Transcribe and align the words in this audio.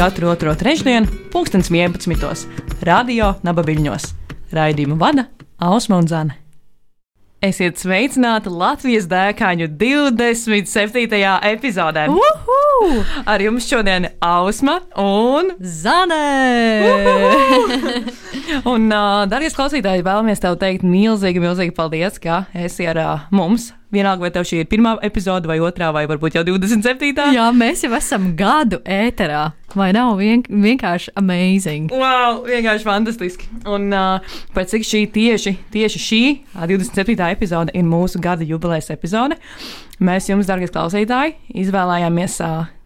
Katru 0.00 0.28
otro 0.28 0.54
trešdienu, 0.54 1.06
pulkstens 1.28 1.68
11. 1.68 2.46
Radio 2.88 3.34
Nabaviļņos. 3.44 4.06
Raidījumu 4.56 4.94
vada 4.96 5.26
Ausma 5.60 5.98
un 6.00 6.06
Zana. 6.08 6.38
Esiet 7.44 7.76
sveicināti 7.76 8.48
Latvijas 8.48 9.04
dēkaņu 9.10 9.66
27. 9.76 11.20
epizodē. 11.50 12.06
Uhu! 12.08 13.02
Ar 13.28 13.44
jums 13.44 13.68
šodien 13.68 14.08
Ausma 14.24 14.78
un 14.96 15.52
Zane! 15.60 16.22
Un, 18.72 18.88
uh, 18.88 19.26
darbie 19.28 19.52
klausītāji, 19.52 20.06
vēlamies 20.06 20.40
tev 20.40 20.56
teikt 20.64 20.80
milzīgi, 20.80 21.44
milzīgi 21.44 21.76
paldies, 21.76 22.16
ka 22.24 22.46
esi 22.56 22.88
ar 22.88 23.04
uh, 23.04 23.28
mums. 23.36 23.74
Vienalga, 23.90 24.22
vai 24.22 24.30
tev 24.30 24.44
šī 24.46 24.60
ir 24.62 24.68
pirmā 24.70 24.92
epizode, 25.02 25.48
vai 25.50 25.56
otrā, 25.66 25.88
vai 25.90 26.04
varbūt 26.06 26.36
jau 26.38 26.44
27. 26.46 27.24
Jā, 27.34 27.48
mēs 27.50 27.82
jau 27.82 27.90
esam 27.96 28.28
gadu 28.38 28.78
ēterā. 28.86 29.48
Vai 29.74 29.88
nav 29.94 30.12
vien, 30.18 30.44
vienkārši 30.46 31.10
amazing? 31.18 31.90
Wow, 31.90 32.44
vienkārši 32.46 32.86
fantastiski. 32.86 33.48
Un 33.66 33.88
uh, 33.90 34.36
pēc 34.54 34.76
cik 34.76 34.86
šī 34.86 35.00
tieši, 35.14 35.54
tieši 35.74 36.02
šī 36.06 36.20
ā, 36.54 36.68
27. 36.70 37.18
epizode 37.32 37.74
ir 37.74 37.86
mūsu 37.86 38.22
gada 38.22 38.46
jubilejas 38.46 38.92
epizode, 38.94 39.38
mēs 39.98 40.30
jums, 40.30 40.46
darbie 40.50 40.70
klausītāji, 40.70 41.34
izvēlējāmies. 41.64 42.38
Uh, 42.46 42.76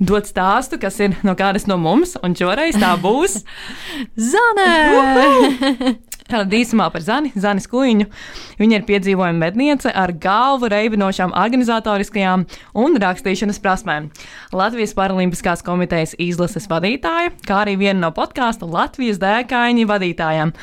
Dot 0.00 0.24
stāstu, 0.24 0.78
kas 0.80 0.96
ir 1.04 1.18
no 1.28 1.34
kādas 1.36 1.66
no 1.68 1.76
mums, 1.76 2.14
un 2.24 2.32
šoreiz 2.32 2.78
tā 2.80 2.94
būs 3.02 3.42
Zane! 4.32 5.98
Tātad 6.30 6.52
īsumā 6.54 6.86
par 6.94 7.02
Zani, 7.02 7.32
Zanis 7.34 7.66
Kuiņu. 7.70 8.06
Viņa 8.60 8.78
ir 8.78 8.84
piedzīvojuma 8.86 9.40
medniece 9.40 9.90
ar 9.90 10.12
galvu 10.14 10.68
reibinošām 10.70 11.34
organizatoriskajām 11.34 12.44
un 12.78 12.98
rakstīšanas 13.02 13.58
prasmēm. 13.64 14.06
Latvijas 14.54 14.94
Paralimpiskās 14.94 15.64
komitejas 15.66 16.14
izlases 16.22 16.68
vadītāja, 16.70 17.34
kā 17.46 17.64
arī 17.64 17.74
viena 17.80 18.06
no 18.06 18.12
podkāstu 18.14 18.68
Latvijas 18.70 19.18
dēkaini 19.22 19.88
vadītājām. 19.90 20.54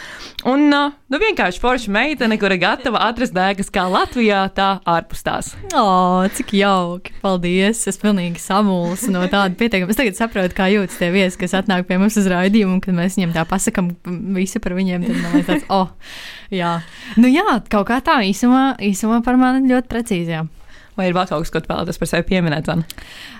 Un 0.47 0.67
uh, 0.71 0.95
nu, 1.11 1.19
vienkārši 1.21 1.61
forša 1.63 1.91
meitene, 1.93 2.37
kura 2.39 2.57
gatava 2.59 3.01
atrast 3.07 3.35
dēkas 3.35 3.71
kā 3.73 3.85
Latvijā, 3.91 4.41
tā 4.55 4.67
ārpus 4.87 5.23
tās. 5.25 5.51
O, 5.71 6.25
cik 6.37 6.53
jauki! 6.59 7.15
Paldies! 7.23 7.85
Es 7.89 7.99
pilnīgi 8.01 8.41
samulsu 8.43 9.13
no 9.13 9.23
tāda 9.31 9.55
pieteikuma. 9.59 9.93
Es 9.93 9.99
tagad 9.99 10.19
saprotu, 10.19 10.57
kā 10.57 10.67
jūtas 10.73 10.99
tie 10.99 11.11
viesi, 11.13 11.39
kas 11.39 11.55
atnāk 11.61 11.87
pie 11.89 11.99
mums 12.01 12.19
uz 12.19 12.27
raidījumu, 12.31 12.77
un 12.77 12.83
kad 12.83 12.97
mēs 12.97 13.17
viņiem 13.19 13.35
tā 13.37 13.47
pasakām 13.47 13.93
visu 14.35 14.61
par 14.63 14.75
viņiem. 14.77 15.07
Tad 15.07 15.23
man 15.23 15.39
liekas, 15.39 15.49
tāds, 15.53 15.71
oh, 15.73 16.19
jā. 16.53 16.75
Nu 17.15 17.31
jā, 17.31 17.47
kaut 17.71 17.87
kā 17.91 18.01
tā 18.03 18.19
īsumā, 18.27 18.75
īsumā 18.89 19.23
par 19.25 19.39
mani 19.39 19.67
ļoti 19.71 19.91
precīzi. 19.93 20.37
Jā. 20.39 20.45
Vai 20.97 21.11
ir 21.11 21.15
vēl 21.15 21.29
kaut 21.29 21.45
kas, 21.45 21.53
ko 21.53 21.61
tu 21.61 21.69
vēlaties 21.71 21.99
par 22.01 22.09
sevi 22.09 22.25
pieminēt? 22.31 22.71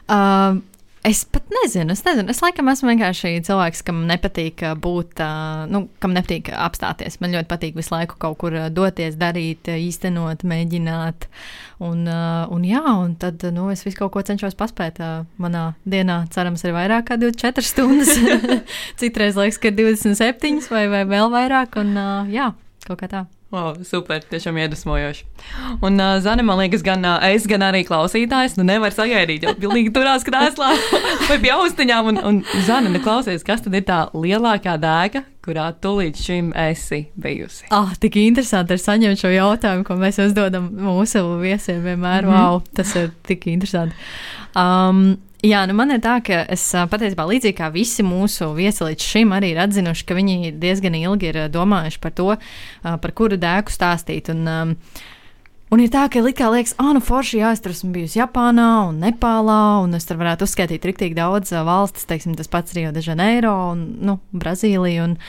Uh, 0.07 0.59
Es 1.07 1.21
pat 1.23 1.45
nezinu, 1.63 1.93
es 1.95 2.01
nezinu. 2.03 2.27
Es 2.33 2.41
laikam 2.43 2.67
esmu 2.67 2.89
vienkārši 2.89 3.37
cilvēks, 3.47 3.79
kam 3.87 4.01
nepatīk 4.09 4.59
uh, 4.65 4.73
būt, 4.75 5.21
uh, 5.23 5.61
nu, 5.71 5.85
kam 6.03 6.11
nepatīk 6.11 6.49
apstāties. 6.51 7.21
Man 7.23 7.31
ļoti 7.31 7.47
patīk 7.47 7.77
visu 7.79 7.93
laiku 7.93 8.17
kaut 8.19 8.35
kur 8.41 8.57
uh, 8.57 8.65
doties, 8.73 9.15
darīt, 9.19 9.69
īstenot, 9.71 10.43
mēģināt. 10.43 11.29
Un, 11.87 12.03
un 12.09 12.67
jā, 12.67 12.81
un 12.81 13.13
tad 13.21 13.45
nu, 13.55 13.69
es 13.71 13.85
visu 13.85 14.01
kaut 14.01 14.11
ko 14.17 14.25
cenšos 14.27 14.57
paspēt. 14.59 14.99
Manā 15.39 15.63
dienā, 15.87 16.23
cerams, 16.33 16.65
ir 16.67 16.75
vairāk 16.75 17.07
kā 17.13 17.19
24 17.21 17.67
stundas. 17.71 18.11
Citreiz 18.99 19.39
liekas, 19.39 19.61
ka 19.63 19.71
ir 19.71 19.79
27 19.79 20.67
vai, 20.73 20.85
vai 20.91 21.07
vēl 21.07 21.31
vairāk. 21.39 21.79
Un, 21.85 21.95
jā, 22.33 22.51
kaut 22.89 22.99
kā 22.99 23.13
tā. 23.13 23.27
Wow, 23.47 23.77
super, 23.87 24.19
tiešām 24.27 24.57
iedvesmojoši. 24.59 25.21
Un, 25.79 25.95
uh, 26.03 26.17
Zane, 26.19 26.43
man 26.43 26.59
liekas, 26.59 26.81
gan 26.83 27.05
uh, 27.07 27.21
es, 27.31 27.45
gan 27.47 27.63
arī 27.63 27.85
klausītājs, 27.87 28.57
nu 28.59 28.65
nevar 28.67 28.91
sagaidīt, 28.91 29.45
jo 29.47 29.53
pilnīgi 29.55 29.93
turās 29.95 30.25
krēslā 30.27 30.73
vai 31.29 31.37
pie 31.39 31.53
austiņām. 31.55 32.09
Un, 32.11 32.19
un 32.27 32.41
Zane, 32.67 32.91
nu 32.91 32.99
klausies, 32.99 33.45
kas 33.47 33.63
tad 33.63 33.77
ir 33.79 33.85
tā 33.87 34.01
lielākā 34.11 34.75
dēka, 34.83 35.23
kurā 35.47 35.69
tu 35.79 35.93
līdz 36.01 36.25
šim 36.25 36.49
esi 36.59 37.05
bijusi? 37.15 37.69
Ah, 37.71 37.95
tik 37.95 38.19
interesanti 38.19 38.75
ir 38.75 38.83
saņemt 38.83 39.23
šo 39.23 39.31
jautājumu, 39.31 39.87
ko 39.87 39.95
mēs 40.01 40.19
uzdodam 40.25 40.67
mūsu 40.83 41.23
viesiem 41.39 41.79
vienmēr. 41.87 42.27
Mm 42.27 42.33
-hmm. 42.33 42.51
Wow, 42.51 42.61
tas 42.75 42.91
ir 42.99 43.13
tik 43.23 43.47
interesanti. 43.47 43.95
Um, 44.59 45.21
Jā, 45.45 45.59
nu 45.69 45.75
man 45.77 45.93
ir 45.93 45.99
tā, 46.01 46.15
ka 46.25 46.39
es 46.49 46.63
patiesībā 46.89 47.27
līdzīgi 47.29 47.57
kā 47.59 47.67
visi 47.69 48.01
mūsu 48.05 48.49
viesi 48.57 48.81
līdz 48.87 49.05
šim 49.05 49.35
arī 49.37 49.51
ir 49.53 49.59
atzinuši, 49.61 50.05
ka 50.07 50.17
viņi 50.17 50.55
diezgan 50.57 50.97
ilgi 50.97 51.29
ir 51.29 51.43
domājuši 51.53 52.01
par 52.01 52.15
to, 52.17 52.31
par 52.81 53.13
kuru 53.13 53.37
dēku 53.37 53.73
stāstīt. 53.73 54.33
Un, 54.33 54.49
um, 54.49 54.73
Un 55.67 55.81
ir 55.83 55.89
tā, 55.91 56.05
ka 56.07 56.21
likā 56.23 56.47
liekas, 56.47 56.77
ah, 56.79 56.93
nu, 56.95 57.01
forši, 57.03 57.41
jā, 57.41 57.49
es 57.51 57.59
tur 57.59 57.73
esmu 57.73 57.89
bijusi 57.91 58.21
Japānā 58.21 58.87
un 58.87 59.01
Nepālā, 59.03 59.81
un 59.83 59.97
es 59.97 60.07
tur 60.07 60.15
varētu 60.21 60.47
uzskaitīt 60.47 60.85
tik 60.95 61.15
daudz 61.17 61.51
valstis, 61.51 62.07
teiksim, 62.07 62.37
tas 62.39 62.47
pats 62.47 62.71
Rio 62.77 62.93
de 62.95 63.03
Janeiro 63.03 63.51
un 63.73 63.83
nu, 63.99 64.19
Brazīlija. 64.31 65.09
Un, 65.09 65.19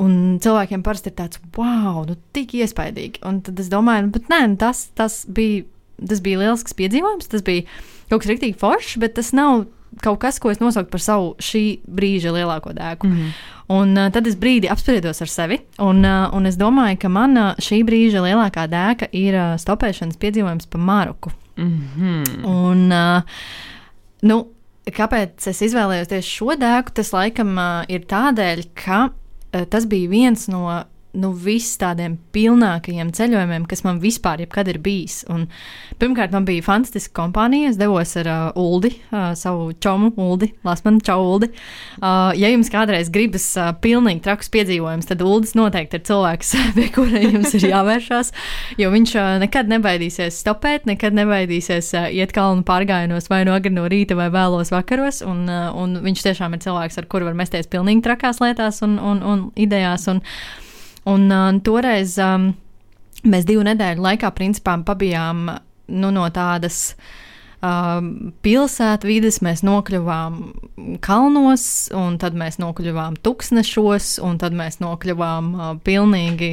Un 0.00 0.38
cilvēkiem 0.40 0.80
parasti 0.80 1.10
ir 1.10 1.16
tāds, 1.18 1.36
wow, 1.58 2.06
nu, 2.08 2.14
tik 2.32 2.54
iespaidīgi. 2.56 3.20
Un 3.28 3.42
tad 3.44 3.58
es 3.60 3.66
domāju, 3.68 4.06
nu, 4.06 4.12
bet 4.14 4.30
nē, 4.32 4.38
nu, 4.48 4.56
tas, 4.56 4.86
tas, 4.96 5.18
bija, 5.28 5.66
tas 6.00 6.22
bija 6.24 6.40
lielisks 6.40 6.72
piedzīvojums. 6.78 7.28
Tas 7.28 7.44
bija 7.44 7.66
kaut 8.10 8.22
kas 8.22 8.32
rīktīgi 8.32 8.58
foršs, 8.60 8.98
bet 9.02 9.14
tas 9.18 9.32
nav 9.36 9.64
kaut 10.04 10.20
kas, 10.22 10.38
ko 10.38 10.50
es 10.52 10.60
nosauktu 10.60 10.92
par 10.92 11.02
savu 11.02 11.32
šī 11.42 11.64
brīža 11.90 12.32
lielāko 12.34 12.72
dēku. 12.76 13.06
Mm 13.06 13.16
-hmm. 13.16 13.32
Un 13.70 13.98
uh, 13.98 14.10
tad 14.12 14.26
es 14.26 14.36
brīdi 14.36 14.70
apspriedos 14.70 15.22
ar 15.22 15.28
sevi, 15.28 15.58
un, 15.78 16.04
uh, 16.04 16.34
un 16.34 16.46
es 16.46 16.56
domāju, 16.56 16.98
ka 16.98 17.08
mana 17.08 17.54
šī 17.58 17.84
brīža 17.84 18.22
lielākā 18.22 18.66
dēka 18.68 19.08
ir 19.12 19.34
uh, 19.34 19.58
stopēšanas 19.58 20.16
piedzīvojums 20.16 20.66
pa 20.70 20.78
Maroku. 20.78 21.30
Mm 21.56 21.82
-hmm. 21.96 22.46
Un, 22.46 22.92
uh, 22.92 23.22
nu, 24.22 24.46
kāpēc 24.86 25.48
es 25.48 25.62
izvēlējos 25.62 26.08
tieši 26.08 26.36
šo 26.36 26.56
dēku? 26.58 26.90
Tas 26.94 27.12
laikam 27.12 27.58
uh, 27.58 27.84
ir 27.88 28.00
tādēļ, 28.00 28.64
ka 28.84 29.08
uh, 29.08 29.62
tas 29.70 29.86
bija 29.86 30.08
viens 30.08 30.48
no 30.48 30.84
nu, 31.18 31.30
visiem 31.34 32.16
pilnākajiem 32.34 33.10
ceļojumiem, 33.14 33.64
kas 33.70 33.82
man 33.86 33.98
vispār 34.02 34.44
ir 34.44 34.78
bijis. 34.82 35.24
Un, 35.30 35.46
pirmkārt, 35.98 36.32
man 36.32 36.46
bija 36.46 36.62
fantastiska 36.62 37.14
kompānija. 37.16 37.70
Es 37.70 37.78
devos 37.80 38.14
ar 38.20 38.30
uh, 38.30 38.60
Uldi, 38.60 38.92
uh, 39.10 39.32
savu 39.38 39.72
čomu, 39.72 40.12
Uldi, 40.16 40.52
Lasmanu 40.66 41.00
Čau, 41.04 41.18
Uldi. 41.32 41.50
Uh, 41.98 42.30
ja 42.38 42.50
jums 42.52 42.70
kādreiz 42.70 43.10
gribas 43.10 43.48
uh, 43.58 43.72
pilnīgi 43.82 44.22
traks 44.24 44.50
piedzīvojums, 44.54 45.08
tad 45.10 45.24
Uldis 45.26 45.56
noteikti 45.58 45.98
ir 45.98 46.06
cilvēks, 46.06 46.54
pie 46.78 46.88
kura 46.94 47.24
jums 47.24 47.54
ir 47.58 47.68
jāvēršās. 47.72 48.32
Jo 48.80 48.92
viņš 48.94 49.16
uh, 49.18 49.32
nekad 49.42 49.70
nebaidīsies 49.72 50.40
stopēt, 50.44 50.86
nekad 50.90 51.16
nebaidīsies 51.18 51.92
uh, 51.98 52.08
iet 52.14 52.34
kalnu 52.36 52.64
pārgājienos 52.68 53.30
vai 53.32 53.42
no 53.48 53.58
agri 53.58 53.74
no 53.74 53.88
rīta 53.90 54.18
vai 54.18 54.30
vēlos 54.32 54.72
vakaros. 54.74 55.24
Un, 55.26 55.44
uh, 55.50 55.70
un 55.74 55.98
viņš 56.04 56.26
tiešām 56.30 56.54
ir 56.56 56.64
cilvēks, 56.64 57.02
ar 57.02 57.10
kuru 57.10 57.30
var 57.30 57.38
mesties 57.38 57.70
pilnīgi 57.70 58.06
trakās 58.06 58.42
lietās 58.42 58.82
un, 58.86 58.98
un, 59.02 59.22
un 59.26 59.46
idejās. 59.58 60.06
Un, 60.10 60.24
Un 61.08 61.30
uh, 61.32 61.48
toreiz 61.64 62.18
um, 62.20 62.50
mēs 63.24 63.48
divu 63.48 63.64
nedēļu 63.66 64.04
laikā 64.04 64.30
principā 64.36 64.76
pabijām 64.84 65.48
nu, 65.90 66.10
no 66.14 66.26
tādas 66.34 66.92
uh, 66.92 67.98
pilsētvidas, 68.44 69.40
mēs 69.44 69.64
nokļuvām 69.66 70.38
kalnos, 71.04 71.64
un 71.96 72.16
tad 72.20 72.36
mēs 72.38 72.60
nokļuvām 72.62 73.18
tūkstnešos, 73.24 74.12
un 74.26 74.38
tad 74.42 74.56
mēs 74.56 74.80
nokļuvām 74.84 75.50
uh, 75.54 75.74
pilnīgi, 75.86 76.52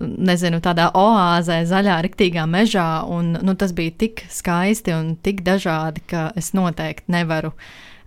nezinu, 0.00 0.60
tādā 0.64 0.90
oāzē, 0.98 1.62
zaļā, 1.68 2.00
riktīgā 2.08 2.46
mežā. 2.50 2.88
Un, 3.08 3.36
nu, 3.44 3.56
tas 3.60 3.76
bija 3.76 3.96
tik 4.04 4.26
skaisti 4.32 4.96
un 4.96 5.14
tik 5.16 5.44
dažādi, 5.46 6.04
ka 6.10 6.30
es 6.38 6.52
noteikti 6.56 7.12
nevaru 7.14 7.54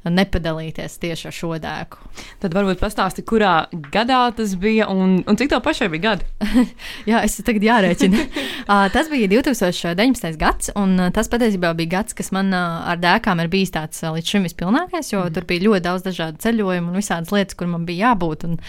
nepadalīties 0.05 0.97
tieši 1.01 1.27
ar 1.29 1.35
šo 1.35 1.49
dēku. 1.61 1.99
Tad 2.41 2.53
varbūt 2.55 2.79
pastāsti, 2.81 3.23
kurā 3.27 3.67
gadā 3.93 4.19
tas 4.35 4.53
bija 4.59 4.87
un, 4.91 5.17
un 5.27 5.39
cik 5.39 5.51
tev 5.51 5.63
pašai 5.65 5.89
bija 5.93 6.03
gadi? 6.05 6.27
Jā, 7.09 7.23
es 7.25 7.37
tagad 7.45 7.65
jārēķina. 7.65 8.25
uh, 8.63 8.85
tas 8.95 9.09
bija 9.11 9.29
2019. 9.31 10.37
gads, 10.39 10.71
un 10.79 10.95
uh, 10.99 11.09
tas 11.15 11.31
patiesībā 11.31 11.73
bija 11.77 11.97
gads, 11.97 12.17
kas 12.17 12.31
man 12.35 12.53
uh, 12.55 12.87
ar 12.93 13.01
dēkām 13.01 13.41
ir 13.43 13.51
bijis 13.51 13.73
tāds 13.75 14.03
līdz 14.05 14.35
šim 14.35 14.47
vispilnākais, 14.47 15.11
jo 15.13 15.25
mm. 15.25 15.35
tur 15.35 15.47
bija 15.49 15.65
ļoti 15.67 15.87
daudz 15.89 16.05
dažādu 16.07 16.41
ceļojumu 16.45 16.93
un 16.93 17.01
visādas 17.01 17.33
lietas, 17.35 17.57
kur 17.57 17.71
man 17.71 17.87
bija 17.87 18.11
jābūt. 18.11 18.47
Un, 18.47 18.61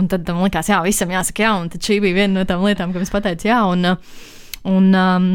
un 0.00 0.08
tad 0.12 0.28
man 0.30 0.46
likās, 0.46 0.70
jā, 0.72 0.80
visam 0.86 1.12
jāsaka 1.12 1.46
jā, 1.46 1.52
un 1.60 1.68
šī 1.72 2.00
bija 2.04 2.22
viena 2.22 2.40
no 2.40 2.48
tām 2.48 2.64
lietām, 2.66 2.94
kam 2.94 3.04
es 3.04 3.12
pateicu 3.12 3.50
jā. 3.50 3.60
Un, 3.74 3.92
un, 4.66 4.90
um, 4.94 5.30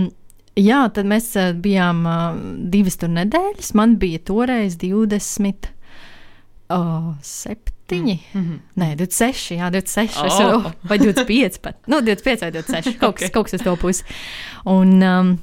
Jā, 0.59 0.89
tad 0.94 1.06
mēs 1.07 1.30
uh, 1.39 1.51
bijām 1.56 2.01
uh, 2.06 2.39
divas 2.74 2.98
tur 3.00 3.09
nedēļas. 3.09 3.74
Man 3.80 3.95
bija 4.01 4.19
toreiz 4.19 4.75
20, 4.81 5.69
uh, 6.69 7.13
7, 7.21 7.71
27, 7.92 8.19
mm 8.33 8.42
-hmm. 8.42 8.59
nē, 8.75 8.95
26, 8.95 9.56
jā, 9.57 9.69
26, 9.71 10.18
Oh. 10.24 10.63
varu, 10.63 10.71
vai 10.89 10.98
25 11.00 11.59
pat. 11.62 11.75
Nu, 11.88 12.01
25 12.01 12.42
vai 12.42 12.51
26, 12.51 12.98
kaut 13.00 13.15
kas, 13.15 13.27
Ok. 13.27 13.33
kaut 13.33 13.45
kas 13.45 13.53
uz 13.53 13.62
to 13.63 13.75
pusi. 13.75 14.03
Un, 14.65 15.03
um, 15.03 15.39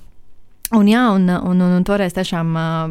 Un, 0.70 0.84
jā, 0.86 1.00
un, 1.14 1.28
un, 1.30 1.60
un, 1.60 1.72
un 1.72 1.84
toreiz 1.84 2.12
tiešām 2.12 2.52
ā, 2.56 2.90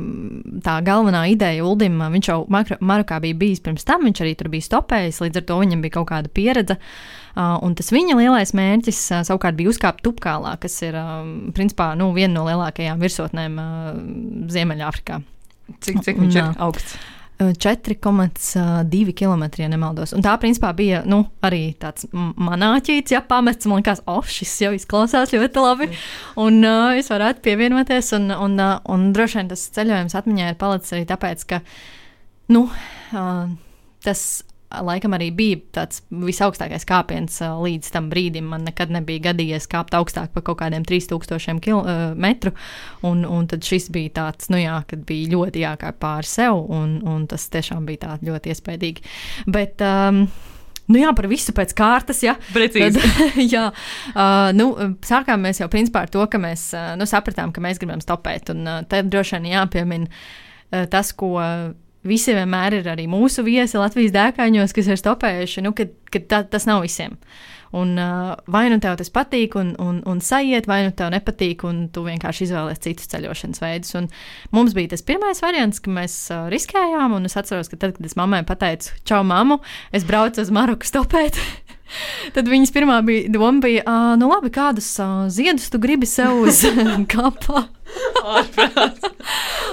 tā 0.65 0.81
galvenā 0.81 1.27
ideja 1.29 1.61
Uldim, 1.63 1.99
ā, 2.01 2.09
viņš 2.09 2.27
jau 2.27 2.47
Marokā 2.81 3.19
bija 3.21 3.33
bijis 3.37 3.59
pirms 3.61 3.83
tam, 3.85 4.01
viņš 4.01 4.21
arī 4.21 4.35
tur 4.35 4.49
bija 4.49 4.61
stopējis, 4.65 5.19
līdz 5.21 5.37
ar 5.37 5.43
to 5.43 5.59
viņam 5.59 5.81
bija 5.81 5.91
kaut 5.91 6.07
kāda 6.09 6.27
pieredze. 6.27 6.73
ā, 6.73 6.79
Un 7.37 7.75
tas 7.77 7.91
viņa 7.93 8.15
lielais 8.17 8.53
mērķis 8.57 9.01
ā, 9.13 9.19
savukārt 9.27 9.57
bija 9.59 9.69
uzkāpt 9.69 10.01
Tupkālā, 10.05 10.55
kas 10.61 10.79
ir 10.87 10.95
ā, 10.97 11.05
principā 11.53 11.91
nu, 11.99 12.09
viena 12.15 12.39
no 12.39 12.47
lielākajām 12.47 13.03
virsotnēm 13.03 13.59
Ziemeļāfrikā. 14.53 15.21
Cik, 15.83 16.01
cik 16.05 16.23
viņš 16.23 16.39
ir 16.39 16.49
augsts? 16.63 16.97
Ā, 16.97 17.07
4,2 17.37 19.13
km, 19.13 19.43
ja 19.61 19.67
nemaldos. 19.69 20.13
Un 20.17 20.23
tā, 20.25 20.33
principā, 20.41 20.71
bija 20.73 21.03
nu, 21.05 21.19
arī 21.45 21.75
tāds 21.77 22.07
m- 22.09 22.31
manāķīts, 22.47 23.13
ja 23.13 23.21
pamets. 23.21 23.67
Man 23.69 23.83
liekas, 23.83 24.01
oh, 24.09 24.25
šis 24.25 24.55
jau 24.63 24.71
izklausās 24.73 25.35
ļoti 25.35 25.61
labi. 25.61 25.89
Un 26.41 26.57
uh, 26.65 26.97
es 26.97 27.11
varētu 27.13 27.43
pievienoties. 27.45 28.09
Un, 28.17 28.31
un, 28.33 28.57
uh, 28.57 28.79
un 28.89 29.11
droši 29.13 29.41
vien 29.41 29.53
tas 29.53 29.67
ceļojums 29.77 30.17
atmiņā 30.17 30.49
ir 30.49 30.57
palicis 30.57 30.97
arī 30.97 31.05
tāpēc, 31.11 31.45
ka 31.51 31.61
nu, 32.55 32.65
uh, 33.13 33.45
tas 34.01 34.25
laikam 34.67 35.15
arī 35.15 35.29
bija 35.35 35.59
tāds 35.79 36.01
visaugstākais 36.11 36.85
kāpiens 36.87 37.39
uh, 37.43 37.55
līdz 37.63 37.91
tam 37.93 38.09
brīdim. 38.11 38.49
Man 38.51 38.65
nekad 38.67 38.91
nebija 38.93 39.29
gadījies 39.29 39.69
kāpt 39.71 39.95
augstāk 39.97 40.33
par 40.35 40.43
kaut 40.49 40.59
kādiem 40.61 40.85
3000 40.87 41.61
kil, 41.63 41.79
uh, 41.79 42.11
metru. 42.19 42.51
Un, 43.07 43.23
un 43.23 43.47
tad 43.47 43.63
šis 43.67 43.89
bija 43.95 44.15
tāds, 44.21 44.51
nu 44.51 44.59
jā, 44.59 44.81
kad 44.89 45.05
bija 45.07 45.31
ļoti 45.35 45.63
jākāp 45.63 46.01
pāri 46.03 46.27
sev, 46.29 46.59
un, 46.73 46.99
un 47.07 47.25
tas 47.31 47.47
tiešām 47.53 47.87
bija 47.87 48.03
tā 48.03 48.19
ļoti 48.27 48.53
iespaidīgi. 48.53 49.07
Bet, 49.55 49.83
um, 49.87 50.25
nu 50.91 51.01
jā, 51.01 51.15
par 51.15 51.29
visu 51.31 51.55
pēc 51.55 51.71
kārtas, 51.77 52.21
jā. 52.27 52.35
Precīzi. 52.51 52.99
Tad, 52.99 53.39
jā, 53.55 53.65
uh, 53.71 54.51
nu, 54.57 54.73
sākām 55.07 55.47
mēs 55.47 55.63
jau 55.63 55.71
principā 55.71 56.05
ar 56.05 56.11
to, 56.11 56.27
ka 56.27 56.41
mēs 56.43 56.69
uh, 56.75 56.91
nu, 56.99 57.07
sapratām, 57.07 57.55
ka 57.55 57.63
mēs 57.63 57.79
gribam 57.79 58.03
stopēt. 58.03 58.51
Un 58.51 58.67
uh, 58.67 58.83
tad 58.89 59.07
droši 59.13 59.39
vien 59.39 59.53
jāpiemina 59.55 60.11
uh, 60.11 60.83
tas, 60.91 61.15
ko 61.15 61.37
visi 62.07 62.35
vienmēr 62.35 62.79
ir 62.79 62.89
arī 62.93 63.07
mūsu 63.11 63.45
viesi 63.45 63.79
Latvijas 63.79 64.15
dēkaņos, 64.15 64.73
kas 64.75 64.89
ir 64.89 64.99
stopējuši, 64.99 65.63
nu, 65.65 65.73
ka, 65.77 65.87
ka 66.13 66.23
ta, 66.29 66.41
tas 66.47 66.67
nav 66.69 66.83
visiem. 66.85 67.17
Un, 67.75 67.97
uh, 67.99 68.31
vai 68.47 68.69
nu 68.71 68.77
tev 68.79 68.95
tas 68.95 69.11
patīk 69.11 69.57
un, 69.59 69.73
un, 69.83 69.99
un 70.07 70.21
sajiet, 70.23 70.69
vai 70.69 70.79
nu 70.85 70.93
tev 70.95 71.11
nepatīk, 71.11 71.65
un 71.67 71.85
tu 71.91 72.05
vienkārši 72.05 72.47
izvēlēsies 72.47 72.83
citus 72.85 73.11
ceļošanas 73.11 73.63
veidus. 73.63 73.93
Un 73.99 74.07
mums 74.55 74.75
bija 74.77 74.93
tas 74.93 75.03
pirmais 75.07 75.43
variants, 75.43 75.81
ka 75.83 75.91
mēs 75.91 76.15
uh, 76.31 76.47
riskējām, 76.53 77.17
un 77.17 77.27
es 77.27 77.35
atceros, 77.39 77.67
ka 77.71 77.79
tad, 77.81 77.97
kad 77.97 78.07
es 78.07 78.15
mammai 78.19 78.45
pateicu, 78.47 78.95
čau, 79.07 79.19
mammu, 79.27 79.59
es 79.91 80.07
braucu 80.07 80.43
uz 80.45 80.53
Maroku 80.53 80.87
stopēt. 80.87 81.39
Tad 82.35 82.49
viņas 82.51 82.73
pirmā 82.75 82.97
bija, 83.07 83.29
doma 83.31 83.63
bija, 83.63 83.83
uh, 83.87 84.15
nu 84.19 84.27
labi, 84.31 84.51
kādus 84.51 84.89
uh, 84.99 85.27
ziedus 85.31 85.69
tu 85.71 85.79
gribi 85.79 86.07
sev 86.09 86.43
uz 86.43 86.63
kapā. 87.13 87.67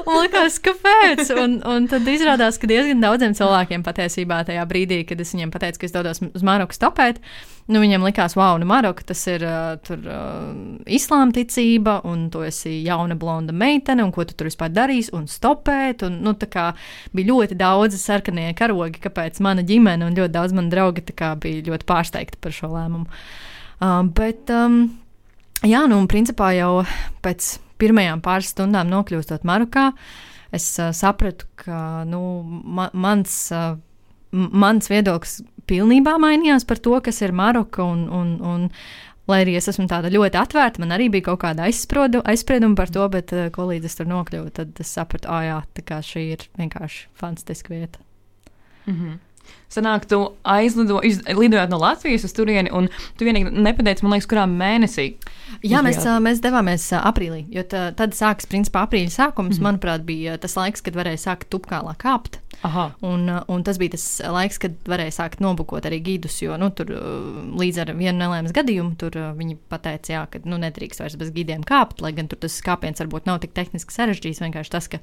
Man 0.04 0.20
liekas, 0.20 0.58
kāpēc? 0.64 1.30
Un, 1.40 1.56
un 1.68 1.88
tad 1.88 2.06
izrādās, 2.10 2.58
ka 2.60 2.68
diezgan 2.68 3.02
daudziem 3.02 3.34
cilvēkiem 3.36 3.84
patiesībā 3.86 4.42
tajā 4.48 4.64
brīdī, 4.68 5.00
kad 5.08 5.20
es 5.22 5.32
viņiem 5.34 5.52
pateicu, 5.54 5.80
ka 5.80 5.88
es 5.88 5.94
dodos 5.94 6.20
uz 6.26 6.44
Maroku 6.44 6.76
stopēt, 6.76 7.20
nu 7.72 7.80
viņiem 7.80 8.04
likās, 8.04 8.36
wow, 8.36 8.58
nu 8.60 8.68
Maroka 8.68 9.06
tas 9.08 9.22
ir 9.30 9.44
uh, 9.48 9.76
tur 9.84 10.02
uh, 10.04 10.50
islāma 10.84 11.32
ticība, 11.36 11.98
un 12.08 12.26
tu 12.32 12.44
esi 12.44 12.76
jauna 12.84 13.16
blonda 13.18 13.54
meitene, 13.56 14.04
un 14.04 14.12
ko 14.14 14.26
tu 14.28 14.36
tur 14.36 14.50
vispār 14.50 14.72
darīsi, 14.74 15.14
un 15.16 15.28
stopēt. 15.30 16.04
Un, 16.04 16.20
nu, 16.26 16.34
bija 17.14 17.30
ļoti 17.30 17.56
daudz 17.58 17.96
sarkanie 18.00 18.50
karogi, 18.58 19.00
kāpēc 19.04 19.40
mana 19.44 19.64
ģimene 19.66 20.04
un 20.06 20.18
ļoti 20.18 20.34
daudz 20.34 20.56
mani 20.56 20.72
draugi 20.72 21.06
kā 21.16 21.32
bija 21.40 21.64
ļoti 21.70 21.88
pārsteigti 21.88 22.40
par 22.44 22.54
šo 22.54 22.74
lēmumu. 22.74 23.08
Uh, 23.80 24.02
bet, 24.14 24.52
um, 24.52 24.84
jā, 25.68 25.84
nu, 25.90 25.98
un 26.02 26.08
principā 26.10 26.52
jau 26.56 26.84
pēc 27.24 27.56
pirmajām 27.80 28.22
pāris 28.24 28.52
stundām 28.54 28.90
nokļūstot 28.92 29.46
Marokā, 29.48 29.90
es 30.54 30.66
uh, 30.78 30.92
sapratu, 30.94 31.48
ka 31.60 32.04
nu, 32.08 32.20
ma 32.44 32.90
mans, 32.92 33.34
uh, 33.54 33.74
mans 34.32 34.90
viedoklis 34.90 35.40
pilnībā 35.68 36.16
mainījās 36.20 36.66
par 36.68 36.80
to, 36.84 36.94
kas 37.04 37.20
ir 37.24 37.34
Maroka. 37.34 37.84
Un, 37.84 38.06
un, 38.12 38.36
un, 38.44 38.68
lai 39.30 39.40
arī 39.44 39.56
es 39.58 39.68
esmu 39.72 39.86
tāda 39.88 40.12
ļoti 40.12 40.36
atvērta, 40.36 40.82
man 40.82 40.92
arī 40.94 41.08
bija 41.12 41.30
kaut 41.30 41.40
kāda 41.46 41.64
aizsprodu, 41.68 42.20
aizsprieduma 42.28 42.76
par 42.78 42.92
to, 42.94 43.06
bet 43.12 43.32
uh, 43.34 43.46
ko 43.54 43.68
līdz 43.72 43.88
es 43.88 43.98
tur 43.98 44.10
nokļuvu, 44.10 44.54
tad 44.60 44.82
es 44.84 44.94
sapratu, 44.96 45.30
ah, 45.32 45.44
jā, 45.48 45.60
tā 45.76 45.86
kā 45.88 46.00
šī 46.04 46.26
ir 46.36 46.48
vienkārši 46.60 47.06
fantastiska 47.18 47.74
vieta. 47.74 48.04
Mm 48.86 48.94
-hmm. 48.94 49.18
Sanāk, 49.74 50.06
tu 50.06 50.20
aizlido, 50.46 51.00
lidojot 51.02 51.72
no 51.72 51.80
Latvijas 51.82 52.24
uz 52.28 52.34
turieni, 52.36 52.70
un 52.70 52.86
tu 53.18 53.26
vienīgi 53.26 53.50
nepateici, 53.50 54.04
man 54.04 54.14
liekas, 54.14 54.28
kurā 54.30 54.44
mēnesī. 54.50 55.08
Jā, 55.66 55.80
mēs, 55.84 55.98
mēs 56.22 56.42
devāmies 56.44 56.86
aprīlī, 56.98 57.44
jo 57.54 57.64
tā, 57.66 57.88
tad 57.96 58.14
sākas 58.14 58.46
principā 58.50 58.84
aprīļa 58.86 59.10
sākums. 59.10 59.56
Mm 59.56 59.58
-hmm. 59.58 59.66
Manuprāt, 59.66 60.04
bija 60.06 60.36
tas 60.38 60.56
laiks, 60.56 60.84
kad 60.84 60.94
varēja 60.94 61.22
sākt 61.26 61.50
tupkālā 61.50 61.96
kāpt. 61.98 62.38
Aha. 62.62 62.90
Un, 63.02 63.28
un 63.48 63.64
tas 63.64 63.78
bija 63.78 63.94
tas 63.96 64.22
laiks, 64.30 64.58
kad 64.58 64.76
varēja 64.88 65.16
sākt 65.18 65.40
nobukot 65.40 65.84
arī 65.84 66.00
gidus, 66.04 66.42
jo 66.42 66.56
nu, 66.56 66.70
tur 66.70 66.92
līdz 67.60 67.80
ar 67.82 67.94
vienu 67.98 68.18
nelēmas 68.18 68.54
gadījumu 68.56 68.94
viņi 69.36 69.56
pateica, 69.68 70.12
jā, 70.12 70.26
ka 70.30 70.38
nu, 70.44 70.58
nedrīkst 70.62 71.00
vairs 71.00 71.16
bez 71.16 71.32
gidiem 71.34 71.64
kāpt, 71.66 72.00
lai 72.00 72.12
gan 72.12 72.28
tur 72.28 72.38
tas 72.38 72.60
kāpiens 72.64 73.00
varbūt 73.00 73.26
nav 73.26 73.40
tik 73.40 73.52
tehniski 73.52 73.92
sarežģīts, 73.92 74.40
vienkārši 74.40 74.70
tas, 74.70 74.88
ka 74.88 74.98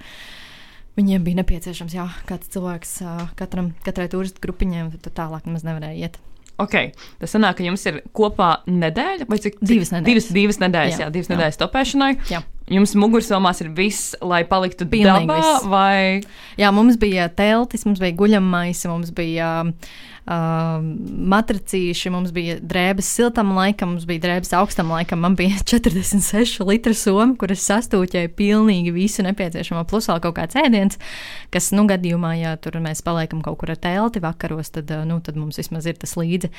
viņiem 0.99 1.23
bija 1.23 1.39
nepieciešams, 1.41 1.95
jā, 1.95 2.07
kāds 2.29 2.51
cilvēks 2.53 2.97
katram, 3.39 3.71
katrai 3.85 4.09
turistu 4.11 4.43
grupiņai, 4.43 4.83
un 4.88 4.91
tad 4.99 5.15
tālāk 5.17 5.47
nemaz 5.47 5.63
nevarēja 5.67 6.07
iet. 6.09 6.19
Ok, 6.61 6.75
tas 7.17 7.31
sanāk, 7.33 7.55
ka 7.57 7.63
jums 7.65 7.81
ir 7.89 8.01
kopā 8.13 8.51
nedēļa 8.69 9.25
vai 9.29 9.38
cik? 9.41 9.55
Divas 9.65 9.89
nedēļas. 9.95 10.05
Divas, 10.11 10.27
divas 10.35 10.59
nedēļas, 10.61 10.99
jā, 10.99 11.07
Jā, 11.07 11.13
divas 11.15 11.29
jā. 11.31 11.33
nedēļas 11.38 11.57
topēšanai. 11.63 12.09
Jā. 12.29 12.41
Jums 12.71 12.93
mugursomās 13.01 13.63
ir 13.63 13.71
viss, 13.75 14.11
lai 14.21 14.43
paliktu 14.47 14.85
dabā, 14.85 15.39
viss. 15.39 15.65
vai 15.71 16.21
Jā, 16.61 16.69
mums 16.75 16.99
bija 17.01 17.25
teltis, 17.33 17.83
mums 17.88 17.99
bija 18.03 18.13
guļamais, 18.19 18.83
mums 18.91 19.09
bija 19.15 19.49
uh, 19.65 19.89
matracīši, 20.25 22.12
mums 22.13 22.29
bija 22.35 22.59
drēbes 22.62 23.07
siltam 23.09 23.56
laikam, 23.56 23.95
mums 23.95 24.06
bija 24.06 24.21
drēbes 24.27 24.53
augstam 24.53 24.91
laikam. 24.94 25.23
Man 25.25 25.35
bija 25.35 25.57
46 25.71 26.62
litru 26.68 26.94
soma, 26.97 27.33
kuras 27.39 27.65
sastūķēja 27.65 28.29
pilnīgi 28.38 28.94
visu 28.94 29.25
nepieciešamo, 29.25 29.83
plus 29.89 30.09
vēl 30.12 30.21
kaut 30.21 30.38
kāds 30.38 30.57
ēdiens, 30.62 31.00
kas, 31.53 31.71
nu, 31.75 31.88
gadījumā, 31.89 32.35
ja 32.38 32.53
tur 32.62 32.77
mēs 32.83 33.01
paliekam 33.06 33.41
kaut 33.45 33.57
kur 33.62 33.73
ar 33.73 33.81
telti 33.81 34.21
vakaros, 34.21 34.69
tad, 34.77 34.94
uh, 34.94 35.03
nu, 35.10 35.17
tad 35.25 35.39
mums 35.39 35.57
vismaz 35.60 35.89
ir 35.89 35.98
tas 36.00 36.13
līdzi. 36.19 36.51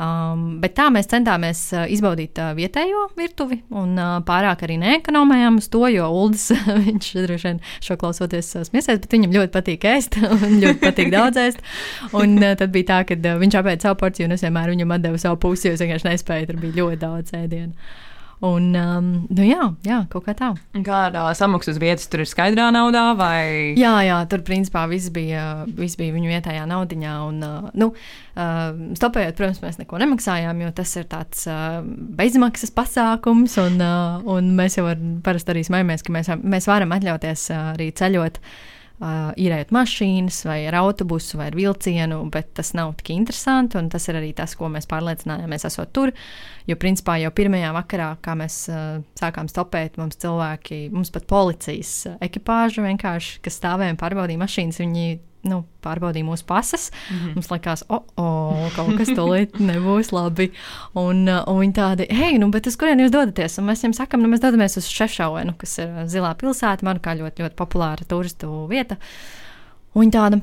Um, 0.00 0.58
bet 0.62 0.74
tā 0.78 0.88
mēs 0.92 1.10
centāmies 1.12 1.62
uh, 1.76 1.84
izbaudīt 1.92 2.40
uh, 2.40 2.54
vietējo 2.56 3.10
virtuvi 3.20 3.60
un 3.68 3.94
uh, 4.00 4.16
pārāk 4.26 4.64
arī 4.66 4.80
neekonomējām 4.80 5.60
uz 5.60 5.68
to, 5.72 5.84
jo 5.92 6.08
Uldis, 6.22 6.48
viņš 6.88 7.12
droši 7.28 7.50
vien 7.50 7.62
šo 7.84 7.98
klausoties 8.00 8.48
uh, 8.56 8.64
smiesies, 8.66 9.02
bet 9.04 9.12
viņam 9.12 9.36
ļoti 9.36 9.54
patīk 9.54 9.86
ēst 9.92 10.18
un 10.40 10.58
ļoti 10.64 10.80
patīk 10.82 11.12
daudz 11.12 11.44
ēst. 11.44 11.64
Un 12.16 12.38
uh, 12.40 12.56
tad 12.58 12.72
bija 12.74 12.90
tā, 12.94 13.00
ka 13.10 13.19
uh, 13.26 13.40
viņš 13.40 13.58
apēda 13.60 13.88
savu 13.88 14.00
porciju 14.04 14.28
un 14.28 14.36
es 14.36 14.46
vienmēr 14.46 14.74
viņam 14.74 14.94
atdevu 14.96 15.20
savu 15.20 15.40
pusi, 15.42 15.68
jo 15.68 15.76
es 15.76 15.82
vienkārši 15.82 16.10
nespēju, 16.12 16.50
tur 16.50 16.62
bija 16.62 16.80
ļoti 16.82 17.02
daudz 17.02 17.36
ēdienu. 17.40 17.90
Un, 18.40 18.70
um, 18.72 19.08
nu 19.28 19.44
jā, 19.44 19.66
jā, 19.84 19.98
kaut 20.08 20.24
kā 20.24 20.32
tā. 20.32 20.48
kādā 20.84 21.26
samaksas 21.36 21.76
vietas 21.76 22.08
tur 22.08 22.22
ir 22.22 22.28
skaidrā 22.30 22.70
naudā, 22.72 23.10
vai 23.18 23.74
Jā, 23.76 23.98
jā, 24.06 24.16
tur 24.32 24.40
principā 24.46 24.86
viss 24.88 25.12
bija, 25.12 25.66
viss 25.76 26.00
bija 26.00 26.14
viņu 26.14 26.32
vietējā 26.32 26.64
naudiņā. 26.70 27.18
Un, 27.28 27.44
uh, 27.44 27.68
nu, 27.76 27.90
uh, 27.92 28.62
stopējot, 28.96 29.36
protams, 29.36 29.60
mēs 29.60 29.76
neko 29.82 30.00
nemaksājām, 30.00 30.64
jo 30.64 30.72
tas 30.80 30.96
ir 30.96 31.04
tāds 31.12 31.44
uh, 31.52 31.82
bezmaksas 32.16 32.72
pasākums. 32.72 33.60
Un, 33.60 33.76
uh, 33.84 34.24
un 34.24 34.54
mēs 34.56 34.80
jau 34.80 34.88
ar, 34.88 35.04
parasti 35.26 35.52
arī 35.52 35.68
smajamies, 35.68 36.06
ka 36.06 36.16
mēs, 36.16 36.32
mēs 36.40 36.72
varam 36.72 36.96
atļauties 36.96 37.48
uh, 37.52 37.72
arī 37.76 37.92
ceļot. 38.00 38.40
Uh, 38.40 38.79
īrējot 39.00 39.70
mašīnas, 39.72 40.42
vai 40.44 40.58
ar 40.68 40.76
autobusu, 40.82 41.38
vai 41.40 41.48
ar 41.48 41.56
vilcienu, 41.56 42.20
bet 42.32 42.52
tas 42.58 42.74
nav 42.76 42.92
tik 42.98 43.14
interesanti. 43.14 43.80
Tas 43.90 44.08
ir 44.10 44.18
arī 44.20 44.32
tas, 44.36 44.54
ko 44.58 44.68
mēs 44.72 44.88
pārliecinājāmies, 44.90 45.64
esot 45.70 45.92
tur. 45.96 46.12
Jo, 46.68 46.76
principā, 46.80 47.16
jau 47.22 47.32
pirmajā 47.34 47.72
vakarā, 47.74 48.10
kā 48.22 48.36
mēs 48.38 48.60
uh, 48.68 49.00
sākām 49.18 49.48
stopēt, 49.50 49.96
mums 50.00 50.20
cilvēki, 50.20 50.82
mums 50.92 51.12
pat 51.14 51.26
policijas 51.30 51.94
uh, 52.10 52.20
ekipāža 52.22 52.84
vienkārši, 52.84 53.40
kas 53.44 53.56
stāvēja 53.62 53.96
un 53.96 54.00
pārbaudīja 54.00 54.44
mašīnas, 54.44 54.82
viņi 54.84 55.08
nu, 55.48 55.62
pārbaudīja 55.84 56.26
mūsu 56.26 56.44
pasas. 56.48 56.90
Mm 56.90 57.16
-hmm. 57.16 57.34
Mums 57.34 57.50
likās, 57.50 57.84
o, 57.88 58.02
oh, 58.20 58.66
kaut 58.76 58.92
kas 58.98 59.08
tūlīt 59.16 59.56
nebūs 59.60 60.12
labi. 60.12 60.50
Un, 60.94 61.24
un 61.28 61.60
viņi 61.62 61.74
tādi, 61.76 62.06
hei, 62.12 62.38
nu, 62.38 62.50
bet 62.50 62.66
uz 62.66 62.76
kurien 62.76 63.00
jūs 63.00 63.12
dodaties? 63.14 63.58
Un 63.58 63.68
mēs 63.70 63.84
viņiem 63.84 63.96
sakām, 63.96 64.22
nu, 64.22 64.28
mēs 64.28 64.44
dodamies 64.44 64.76
uz 64.76 64.88
Šefšauvenu, 64.88 65.56
kas 65.58 65.78
ir 65.78 65.88
uh, 65.88 66.04
zilā 66.04 66.34
pilsēta, 66.34 66.84
man 66.84 67.00
kā 67.00 67.16
ļoti, 67.16 67.42
ļoti 67.42 67.56
populāra 67.56 68.06
turistu 68.08 68.66
vieta. 68.68 68.96
Un 69.94 70.04
viņi 70.04 70.12
tāda, 70.12 70.40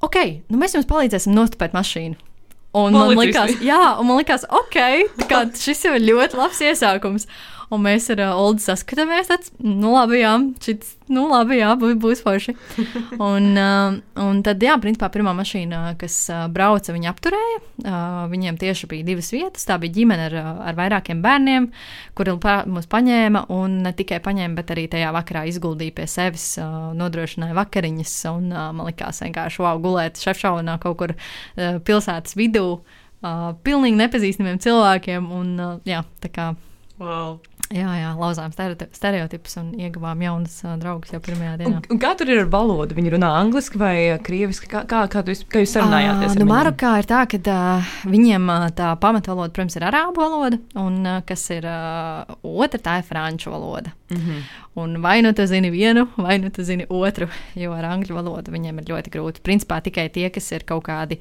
ok, 0.00 0.16
nu 0.48 0.58
mēs 0.58 0.74
jums 0.74 0.86
palīdzēsim 0.86 1.34
nostupēt 1.34 1.72
mašīnu. 1.72 2.16
Un 2.72 2.92
man 2.94 3.14
Policisti. 3.14 3.26
likās, 3.26 3.62
jā, 3.66 3.98
un 3.98 4.06
man 4.06 4.20
likās, 4.20 4.44
ok, 4.46 4.76
šis 5.58 5.84
jau 5.84 5.96
ir 5.98 6.04
ļoti 6.06 6.38
labs 6.38 6.60
iesākums. 6.62 7.26
Un 7.70 7.84
mēs 7.84 8.08
ar 8.10 8.20
uh, 8.24 8.38
Olu 8.40 8.58
saskatāmies, 8.58 9.28
tāds, 9.30 9.52
nu, 9.62 9.92
labi, 9.94 10.20
jā, 10.20 10.32
šits, 10.64 10.96
nu, 11.14 11.28
labi, 11.30 11.60
jā, 11.60 11.68
būs, 11.78 11.94
būs 12.02 12.22
forši. 12.24 12.54
un, 13.30 13.44
uh, 13.54 13.98
un 14.24 14.40
tad, 14.46 14.62
jā, 14.64 14.74
principā 14.82 15.06
pirmā 15.14 15.30
mašīna, 15.38 15.82
kas 16.00 16.16
uh, 16.32 16.44
brauca, 16.50 16.90
viņa 16.96 17.12
apturēja. 17.12 17.60
Uh, 17.80 18.24
viņiem 18.32 18.58
tieši 18.58 18.88
bija 18.90 19.06
divas 19.06 19.30
vietas. 19.30 19.66
Tā 19.68 19.76
bija 19.82 20.00
ģimene 20.00 20.24
ar, 20.26 20.34
ar 20.66 20.78
vairākiem 20.80 21.20
bērniem, 21.22 21.68
kuri 22.18 22.34
mūs 22.74 22.90
paņēma 22.90 23.44
un 23.54 23.76
ne 23.84 23.92
tikai 23.96 24.18
paņēma, 24.24 24.58
bet 24.58 24.72
arī 24.74 24.88
tajā 24.90 25.12
vakarā 25.14 25.44
izguldīja 25.52 25.94
pie 26.00 26.08
sevis, 26.10 26.48
uh, 26.58 26.90
nodrošināja 26.98 27.54
vakariņas. 27.60 28.16
Un, 28.32 28.48
uh, 28.50 28.72
man 28.74 28.90
likās 28.90 29.22
vienkārši 29.22 29.62
wow, 29.62 29.78
gulēt 29.82 30.18
šefšaunā 30.18 30.74
kaut 30.82 30.98
kur 31.04 31.14
uh, 31.14 31.78
pilsētas 31.86 32.34
vidū. 32.40 32.80
Uh, 33.20 33.52
pilnīgi 33.62 34.00
nepazīstamiem 34.00 34.58
cilvēkiem. 34.64 35.30
Un, 35.38 35.54
uh, 35.60 35.78
jā, 35.86 36.02
tā 36.24 36.32
kā 36.34 36.48
Wow. 37.00 37.40
Jā, 37.70 37.86
jā, 37.94 38.08
lauzām 38.18 38.50
stereotipus 38.50 39.52
un 39.60 39.68
ieguvām 39.78 40.24
jaunas 40.24 40.56
uh, 40.64 40.72
draugus 40.80 41.12
jau 41.14 41.20
pirmajā 41.22 41.52
dienā. 41.60 41.76
Un, 41.78 41.84
un 41.94 42.00
kā 42.02 42.08
tur 42.18 42.32
ir 42.32 42.40
ar 42.42 42.48
valodu? 42.50 42.96
Viņi 42.96 43.12
runā 43.14 43.28
angliski 43.38 43.78
vai 43.78 43.94
krieviski? 44.26 44.66
Kā, 44.72 44.80
kā, 44.90 45.04
kā, 45.12 45.22
jūs, 45.30 45.44
kā 45.46 45.62
jūs 45.62 45.76
sarunājāties? 45.76 46.34
Uh, 46.34 46.40
nu, 46.42 46.48
Marokā 46.50 46.96
ir 46.98 47.06
tā, 47.06 47.20
ka 47.30 47.38
uh, 47.38 47.94
viņiem 48.10 48.50
uh, 48.50 48.66
tā 48.74 48.90
pamatvaloda, 48.98 49.54
protams, 49.54 49.78
ir 49.78 49.86
arābu 49.86 50.18
valoda, 50.18 50.58
un 50.82 50.98
uh, 51.04 51.20
kas 51.30 51.46
ir 51.54 51.70
uh, 51.70 52.34
otra, 52.42 52.82
tā 52.82 52.98
ir 53.04 53.06
franču 53.06 53.54
valoda. 53.54 53.94
Mm 54.10 54.18
-hmm. 54.18 54.44
Un 54.82 55.00
vai 55.02 55.22
nu 55.22 55.32
tu 55.32 55.46
zini 55.46 55.70
vienu, 55.70 56.08
vai 56.16 56.38
nu 56.38 56.50
tu 56.50 56.66
zini 56.66 56.86
otru, 56.88 57.28
jo 57.54 57.72
ar 57.72 57.84
angļu 57.84 58.14
valodu 58.18 58.50
viņiem 58.50 58.78
ir 58.78 58.84
ļoti 58.84 59.10
grūti. 59.14 59.46
Principā 59.46 59.80
tikai 59.80 60.08
tie, 60.08 60.30
kas 60.30 60.52
ir 60.52 60.66
kaut 60.66 60.84
kādi 60.84 61.20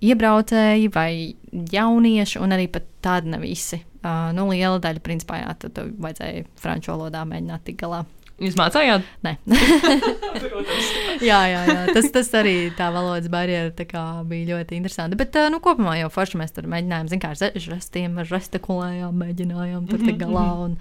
iebraucēji 0.00 0.94
vai 0.94 1.34
jaunieši, 1.50 2.38
un 2.38 2.52
arī 2.52 2.68
pat 2.68 2.82
tādi 3.02 3.28
ne 3.28 3.38
visi 3.38 3.82
Uh, 4.02 4.32
nu, 4.34 4.48
liela 4.50 4.80
daļa, 4.82 5.02
principā, 5.04 5.38
jā, 5.44 5.52
tad 5.62 5.78
vajadzēja 6.02 6.42
franču 6.58 6.90
valodā 6.90 7.22
mēģināt 7.28 7.62
tikt 7.68 7.84
galā. 7.84 8.02
Jūs 8.42 8.56
mācījāt? 8.58 9.04
Nē, 9.22 9.36
jā, 11.30 11.38
jā, 11.52 11.60
jā. 11.68 11.76
Tas, 11.94 12.08
tas 12.14 12.30
arī 12.40 12.56
tā 12.74 12.88
valodas 12.94 13.30
barjera 13.30 13.70
tā 13.76 14.04
bija 14.26 14.56
ļoti 14.56 14.80
interesanti. 14.80 15.18
Bet, 15.20 15.36
nu, 15.52 15.60
kopumā 15.62 15.98
jau 16.00 16.10
forši 16.10 16.40
mēs 16.40 16.56
tur 16.56 16.66
mēģinājām, 16.72 17.12
zinām, 17.12 17.36
ar 17.36 17.60
žestiem, 17.68 18.18
ar 18.18 18.30
žestikulējām, 18.30 19.22
mēģinājām 19.22 19.86
tur 19.90 20.02
tikt 20.02 20.22
galā 20.24 20.46
un, 20.64 20.78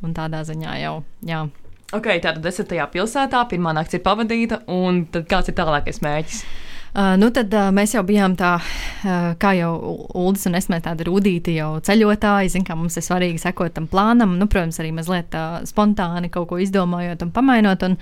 un 0.00 0.16
tādā 0.16 0.44
ziņā 0.48 0.78
jau. 0.80 0.96
Jā. 1.28 1.44
Ok, 1.92 2.08
tātad 2.24 2.46
esat 2.48 2.70
tajā 2.72 2.86
pilsētā, 2.94 3.42
pirmā 3.50 3.74
nakts 3.76 3.98
ir 3.98 4.04
pavadīta, 4.06 4.62
un 4.72 5.04
kāds 5.12 5.52
ir 5.52 5.58
tālākais 5.58 6.00
mērķis? 6.04 6.44
Uh, 6.92 7.14
nu 7.16 7.30
tad 7.32 7.54
uh, 7.56 7.70
mēs 7.72 7.94
jau 7.94 8.02
bijām 8.04 8.34
tā, 8.36 8.50
uh, 8.60 9.30
kā 9.40 9.54
jau 9.56 9.70
Ulas 10.12 10.42
un 10.44 10.58
es 10.58 10.66
mēs 10.68 10.82
tādi 10.84 11.06
rudīti 11.08 11.54
jau 11.56 11.70
ceļotāji, 11.80 12.50
zinām, 12.52 12.66
kā 12.68 12.76
mums 12.76 12.98
ir 13.00 13.06
svarīgi 13.06 13.40
sekot 13.40 13.72
tam 13.72 13.86
plānam, 13.88 14.34
nu, 14.36 14.44
protams, 14.44 14.76
arī 14.82 14.90
mazliet 14.92 15.32
uh, 15.32 15.62
spontāni 15.64 16.28
kaut 16.34 16.50
ko 16.50 16.60
izdomājot 16.60 17.24
un 17.24 17.30
pamainot. 17.32 17.86
Un 17.88 17.96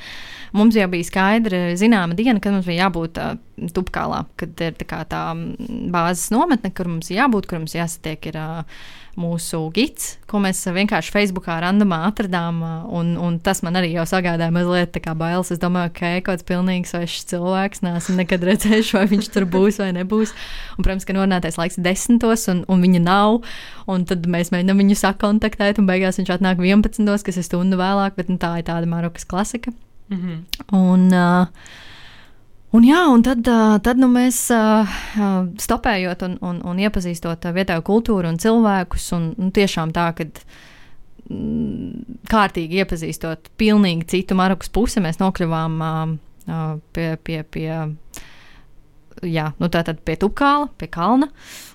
mums 0.59 0.75
jau 0.75 0.89
bija 0.91 1.07
skaidra, 1.07 1.63
zināma 1.79 2.19
diena, 2.19 2.43
kad 2.43 2.57
mums 2.57 2.67
bija 2.67 2.89
jābūt 2.89 3.23
uh, 3.23 3.37
Tupkālā, 3.77 4.25
kad 4.41 4.65
ir 4.67 4.75
tā, 4.83 5.05
tā 5.07 5.23
bāzes 5.95 6.33
nometne, 6.35 6.73
kur 6.75 6.91
mums 6.91 7.13
jābūt, 7.15 7.47
kur 7.47 7.63
mums 7.63 7.79
jāsatiek. 7.79 8.27
Ir, 8.33 8.41
uh, 8.43 8.91
mūsu 9.21 9.61
gids, 9.75 10.15
ko 10.31 10.41
mēs 10.43 10.63
vienkārši 10.75 11.13
Facebookā 11.15 11.59
randamā 11.63 12.01
atradām. 12.09 12.63
Un, 12.97 13.13
un 13.21 13.39
tas 13.45 13.63
man 13.67 13.77
arī 13.79 13.93
jau 13.93 14.07
sagādāja 14.09 14.53
mazliet 14.55 14.97
bailes. 15.21 15.53
Es 15.53 15.61
domāju, 15.63 15.93
ka 15.93 16.07
okay, 16.07 16.23
kaut 16.25 16.41
kāds 16.41 16.47
pilnīgi 16.49 16.91
svešs 16.91 17.29
cilvēks, 17.33 17.83
neesmu 17.85 18.17
nekad 18.21 18.47
redzējis, 18.49 18.95
vai 18.97 19.05
viņš 19.11 19.31
tur 19.35 19.47
būs 19.51 19.81
vai 19.83 19.91
nebūs. 19.97 20.33
Un, 20.77 20.87
protams, 20.87 21.07
ka 21.09 21.17
norunātais 21.17 21.61
laiks 21.61 21.79
ir 21.79 21.87
desmitos, 21.87 22.47
un, 22.53 22.65
un 22.71 22.87
viņa 22.87 23.05
nav. 23.05 23.43
Un 23.91 24.07
tad 24.09 24.27
mēs 24.31 24.53
mēģinām 24.55 24.83
viņu 24.85 24.99
sakontaktēt, 25.01 25.81
un 25.83 25.91
beigās 25.91 26.21
viņš 26.21 26.35
atnāk 26.39 26.63
11. 26.65 27.07
kas 27.27 27.41
ir 27.41 27.47
stundu 27.47 27.81
vēlāk, 27.81 28.17
bet 28.19 28.33
nu, 28.33 28.39
tā 28.41 28.57
ir 28.61 28.67
tāda 28.69 28.89
Marokas 28.91 29.29
klasika. 29.29 29.75
Mm 30.11 30.19
-hmm. 30.19 30.77
Un, 30.77 31.13
uh, 31.15 31.47
Un, 32.71 32.85
jā, 32.87 33.01
un 33.11 33.23
tad, 33.27 33.43
tad 33.83 33.99
nu, 33.99 34.07
mēs 34.13 34.45
stopējot 35.65 36.21
un, 36.23 36.37
un, 36.47 36.61
un 36.71 36.83
iepazīstot 36.85 37.49
vietējo 37.57 37.83
kultūru 37.87 38.31
un 38.31 38.39
cilvēkus, 38.39 39.09
un, 39.17 39.25
un 39.43 39.51
tiešām 39.55 39.91
tā, 39.97 40.07
ka 40.15 40.29
mm, 41.27 42.21
kārtīgi 42.31 42.79
iepazīstot 42.85 43.51
pilnīgi 43.59 44.07
citu 44.15 44.39
Marokas 44.39 44.71
pusi, 44.71 45.03
mēs 45.03 45.19
nokļuvām 45.19 45.83
pie, 46.95 47.09
pie, 47.27 47.41
pie, 47.43 47.73
jā, 49.27 49.49
nu, 49.59 49.71
pie 50.07 50.17
Tupkāla, 50.23 50.71
pie 50.79 50.89
kalna. 50.95 51.27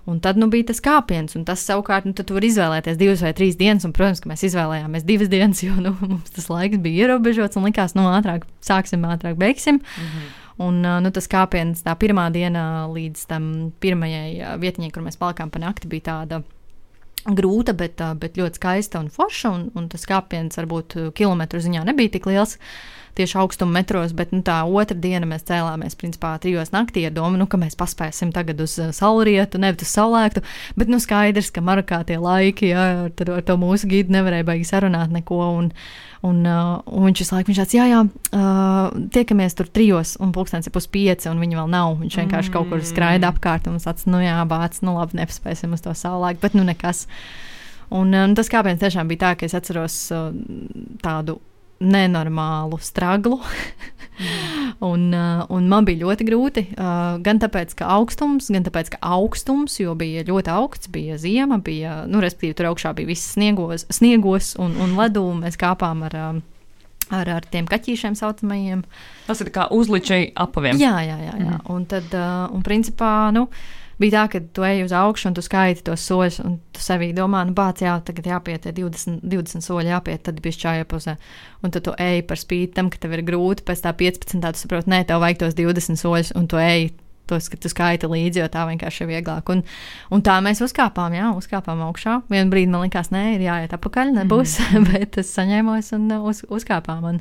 Un 0.07 0.23
tad 0.23 0.39
nu, 0.39 0.47
bija 0.53 0.69
tas 0.69 0.79
kāpiens, 0.85 1.35
un 1.35 1.43
tas 1.43 1.63
savukārt, 1.65 2.07
nu, 2.07 2.15
tu 2.15 2.37
vari 2.37 2.47
izvēlēties 2.53 3.01
divas 3.01 3.25
vai 3.25 3.33
trīs 3.35 3.59
dienas, 3.59 3.83
un, 3.83 3.91
protams, 3.95 4.23
mēs 4.29 4.47
izvēlējāmies 4.47 5.03
divas 5.03 5.31
dienas, 5.33 5.65
jo 5.65 5.75
nu, 5.75 5.91
mums 6.07 6.31
tas 6.39 6.47
laiks 6.53 6.79
bija 6.79 7.09
ierobežots, 7.09 7.59
un 7.59 7.67
likās, 7.67 7.99
nu, 7.99 8.07
ātrāk 8.15 8.47
sāksim, 8.63 9.03
ātrāk 9.11 9.35
beigsim. 9.41 9.83
Mm 9.83 10.09
-hmm. 10.09 10.33
Un 10.63 10.79
nu, 10.79 11.11
tas 11.11 11.27
kāpiens 11.27 11.81
tā 11.83 11.97
pirmā 11.99 12.29
diena 12.31 12.85
līdz 12.87 13.25
tam 13.27 13.47
pirmajai 13.83 14.55
vietņai, 14.61 14.91
kur 14.95 15.03
mēs 15.03 15.19
palikām 15.19 15.51
pa 15.51 15.59
nakti, 15.59 15.89
bija 15.91 16.05
tāda 16.13 16.41
grūta, 17.25 17.73
bet, 17.75 17.99
bet 18.21 18.37
ļoti 18.39 18.61
skaista 18.61 19.01
un 19.01 19.09
forša. 19.11 19.51
Un, 19.51 19.65
un 19.75 19.89
tas 19.91 20.05
kāpiens 20.07 20.55
varbūt 20.61 20.97
kilometru 21.17 21.59
ziņā 21.63 21.83
nebija 21.89 22.15
tik 22.15 22.29
liels. 22.31 22.55
Tieši 23.15 23.37
augstuma 23.39 23.77
metros, 23.77 24.11
bet 24.15 24.33
nu, 24.35 24.41
tā 24.43 24.57
otra 24.67 24.97
diena 24.99 25.27
mēs 25.29 25.45
cēlāmies 25.47 25.95
principā 25.99 26.33
trijos 26.43 26.73
naktī 26.73 27.05
ar 27.07 27.13
domu, 27.15 27.39
nu, 27.39 27.47
ka 27.47 27.59
mēs 27.61 27.77
paspēsim 27.79 28.33
tagad 28.35 28.59
uz 28.65 28.75
saulrietu, 28.97 29.61
nevis 29.63 29.87
uz 29.87 29.93
saulēktu. 29.95 30.43
Bet 30.75 30.91
nu, 30.91 30.99
skaidrs, 30.99 31.53
ka 31.55 31.63
Marokā 31.63 32.01
tie 32.09 32.19
laiki, 32.19 32.73
jā, 32.73 32.89
ar, 33.05 33.31
ar 33.37 33.45
to 33.47 33.55
mūsu 33.61 33.87
gidu 33.91 34.15
nevarēja 34.17 34.47
baigi 34.51 34.67
sarunāt 34.67 35.15
neko. 35.15 35.39
Un, 35.61 35.71
Un, 36.25 36.39
uh, 36.47 36.79
un 36.89 37.05
viņš 37.05 37.21
visu 37.21 37.35
laiku 37.35 37.51
viņš 37.51 37.59
tāds, 37.59 37.73
jā, 37.75 37.83
jā, 37.91 37.99
uh, 38.33 38.95
tiekamies 39.13 39.53
tur 39.57 39.67
trijos, 39.69 40.15
un 40.23 40.31
pulkstenis 40.33 40.65
ir 40.65 40.73
puspieci, 40.73 41.27
un 41.29 41.41
viņa 41.43 41.59
vēl 41.59 41.69
nav. 41.69 41.97
Viņš 41.99 42.17
vienkārši 42.17 42.49
mm. 42.49 42.53
kaut 42.55 42.71
kur 42.71 42.81
skraida 42.87 43.29
apkārt, 43.29 43.67
un 43.69 43.75
mums 43.75 43.85
tāds, 43.85 44.07
nu 44.09 44.23
jā, 44.23 44.39
bācis, 44.49 44.81
nu 44.87 44.95
labi, 44.95 45.19
nepaspēsim 45.19 45.75
uz 45.75 45.83
to 45.85 45.93
saulēku, 45.93 46.41
bet 46.41 46.57
nu 46.57 46.65
nekas. 46.65 47.03
Un, 47.93 48.09
un 48.17 48.33
tas 48.37 48.49
kāpēc 48.49 48.81
tiešām 48.81 49.11
bija 49.11 49.21
tā, 49.21 49.33
ka 49.37 49.45
es 49.45 49.53
atceros 49.53 49.99
tādu 51.05 51.37
nenormālu 51.79 52.79
straglu. 52.81 53.39
mm. 54.19 54.73
un, 54.79 55.05
uh, 55.13 55.43
un 55.49 55.67
man 55.71 55.87
bija 55.87 56.05
ļoti 56.05 56.27
grūti. 56.27 56.65
Uh, 56.75 57.17
gan 57.25 57.39
tāpēc, 57.41 57.75
ka 57.79 57.89
augstums, 57.97 58.49
gan 58.53 58.65
tāpēc, 58.67 58.95
ka 58.95 59.01
augstums, 59.15 59.77
jo 59.81 59.95
bija 59.99 60.25
ļoti 60.27 60.51
augsts, 60.55 60.91
bija 60.91 61.19
ziema, 61.21 61.59
bija, 61.63 62.03
nu, 62.09 62.23
respektīvi, 62.23 62.57
tur 62.57 62.71
augšā 62.71 62.95
bija 62.97 63.11
viss 63.11 63.35
sniegos, 63.35 63.87
sniegos 63.93 64.55
un, 64.61 64.77
un 64.81 64.97
ledu. 64.99 65.25
Un 65.35 65.45
mēs 65.45 65.59
kāpām 65.59 66.05
ar, 66.07 66.17
um, 66.31 66.43
ar, 67.11 67.31
ar 67.39 67.47
tiem 67.51 67.69
kaķīšiem 67.71 68.17
saucamajiem. 68.19 68.85
Tas 69.29 69.41
ir 69.43 69.51
kā 69.55 69.69
uzličai 69.73 70.29
apaviem. 70.45 70.79
Jā, 70.81 70.99
jā, 71.05 71.17
jā. 71.27 71.33
jā. 71.39 71.57
Mm. 71.57 71.65
Un 71.75 71.89
tad, 71.89 72.13
un 72.55 72.63
principā, 72.65 73.15
nu 73.35 73.49
bija 74.01 74.17
tā, 74.17 74.23
ka 74.33 74.41
tu 74.55 74.65
ej 74.67 74.83
uz 74.85 74.93
augšu 74.95 75.29
un 75.29 75.37
tu 75.37 75.43
skaiti 75.45 75.83
tos 75.87 76.03
soļus, 76.09 76.39
un 76.43 76.57
tu 76.75 76.83
sevī 76.83 77.11
domā, 77.15 77.43
nu, 77.47 77.55
bāc, 77.55 77.83
jā, 77.85 77.95
tagad 78.05 78.27
jāpiet 78.31 78.67
20, 78.67 79.23
20 79.23 79.65
soļi, 79.65 79.91
jāpiet, 79.93 80.25
tad 80.27 80.41
bija 80.43 80.57
šķāja 80.57 80.89
pusē. 80.91 81.15
Un 81.63 81.73
tad 81.75 81.87
tu 81.87 81.95
ej 82.01 82.23
par 82.27 82.41
spīti 82.41 82.75
tam, 82.75 82.91
ka 82.91 83.01
tev 83.01 83.15
ir 83.17 83.25
grūti, 83.27 83.65
pēc 83.67 83.85
tā 83.85 83.95
15, 83.95 84.37
tā 84.43 84.53
tu 84.55 84.63
saproti, 84.65 84.91
nē, 84.91 85.05
tev 85.07 85.23
vajag 85.23 85.41
tos 85.45 85.57
20 85.57 86.01
soļus, 86.01 86.35
un 86.39 86.47
tu 86.51 86.61
ej. 86.61 86.91
Tos, 87.25 87.47
ka 87.49 87.57
tu 87.57 87.65
skaiti 87.71 88.05
līdzi, 88.05 88.37
jo 88.37 88.45
tā 88.53 88.67
vienkārši 88.69 89.01
ir 89.01 89.07
vieglāk. 89.09 89.47
Un, 89.49 89.63
un 90.13 90.21
tā 90.21 90.35
mēs 90.45 90.59
uzkāpām, 90.61 91.15
jā, 91.17 91.31
uzkāpām 91.33 91.79
augšā. 91.87 92.19
Vienu 92.29 92.51
brīdi 92.51 92.69
man 92.69 92.83
likās, 92.85 93.09
nē, 93.09 93.23
ir 93.33 93.47
jāiet 93.47 93.73
atpakaļ, 93.73 94.11
nebūs, 94.19 94.59
mm 94.59 94.67
-hmm. 94.75 94.85
bet 94.93 95.17
es 95.17 95.33
saņēmos 95.33 95.89
un 95.97 96.05
uz, 96.19 96.43
uzkāpām. 96.45 97.01
Un, 97.09 97.17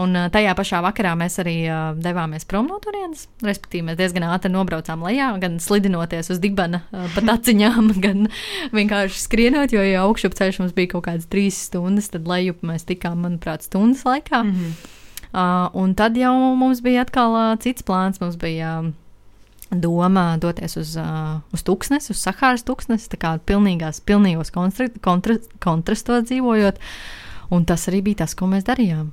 Un 0.00 0.16
tajā 0.32 0.54
pašā 0.56 0.78
vakarā 0.80 1.10
mēs 1.20 1.34
arī 1.42 1.56
uh, 1.68 1.90
devāmies 2.00 2.46
prom 2.48 2.70
no 2.70 2.78
turienes. 2.80 3.26
Respektīvi, 3.44 3.84
mēs 3.90 3.98
diezgan 3.98 4.24
ātri 4.24 4.48
nobraucām 4.54 5.04
lejā, 5.04 5.26
gan 5.42 5.58
slidinoties 5.60 6.32
uz 6.32 6.40
dibana 6.40 6.80
uh, 6.86 7.04
pa 7.12 7.20
taciņām, 7.28 7.90
gan 8.06 8.30
vienkārši 8.72 9.20
skrienot, 9.20 9.76
jo 9.76 9.84
jau 9.84 10.06
augšup 10.06 10.38
ceļš 10.38 10.62
mums 10.62 10.72
bija 10.78 10.94
kaut 10.94 11.04
kādas 11.10 11.28
trīs 11.28 11.60
stundas, 11.68 12.08
tad 12.14 12.24
lejup 12.30 12.64
mēs 12.64 12.88
tikām, 12.88 13.20
manuprāt, 13.26 13.68
stundas 13.68 14.06
laikā. 14.08 14.42
Mm 14.46 14.56
-hmm. 14.56 14.90
uh, 15.28 15.68
un 15.84 15.94
tad 15.94 16.16
jau 16.16 16.32
mums 16.56 16.80
bija 16.80 17.04
atkal 17.04 17.36
uh, 17.36 17.52
cits 17.60 17.84
plāns. 17.84 18.20
Mums 18.20 18.40
bija 18.40 18.80
uh, 18.80 18.92
doma 19.70 20.38
doties 20.40 20.76
uz, 20.76 20.96
uh, 20.96 21.40
uz 21.52 21.60
tūkstnesi, 21.62 22.16
uz 22.16 22.26
Sahāras 22.26 22.64
tūkstnesi, 22.64 23.12
tā 23.12 23.20
kā 23.20 23.38
pilnīgās, 23.38 24.00
pilnīgos 24.00 24.50
kontra, 24.50 24.88
kontra, 25.00 25.36
kontrastos 25.60 26.24
dzīvojot. 26.24 26.78
Un 27.50 27.64
tas 27.64 27.88
arī 27.88 28.00
bija 28.02 28.24
tas, 28.24 28.34
ko 28.34 28.46
mēs 28.46 28.64
darījām 28.64 29.12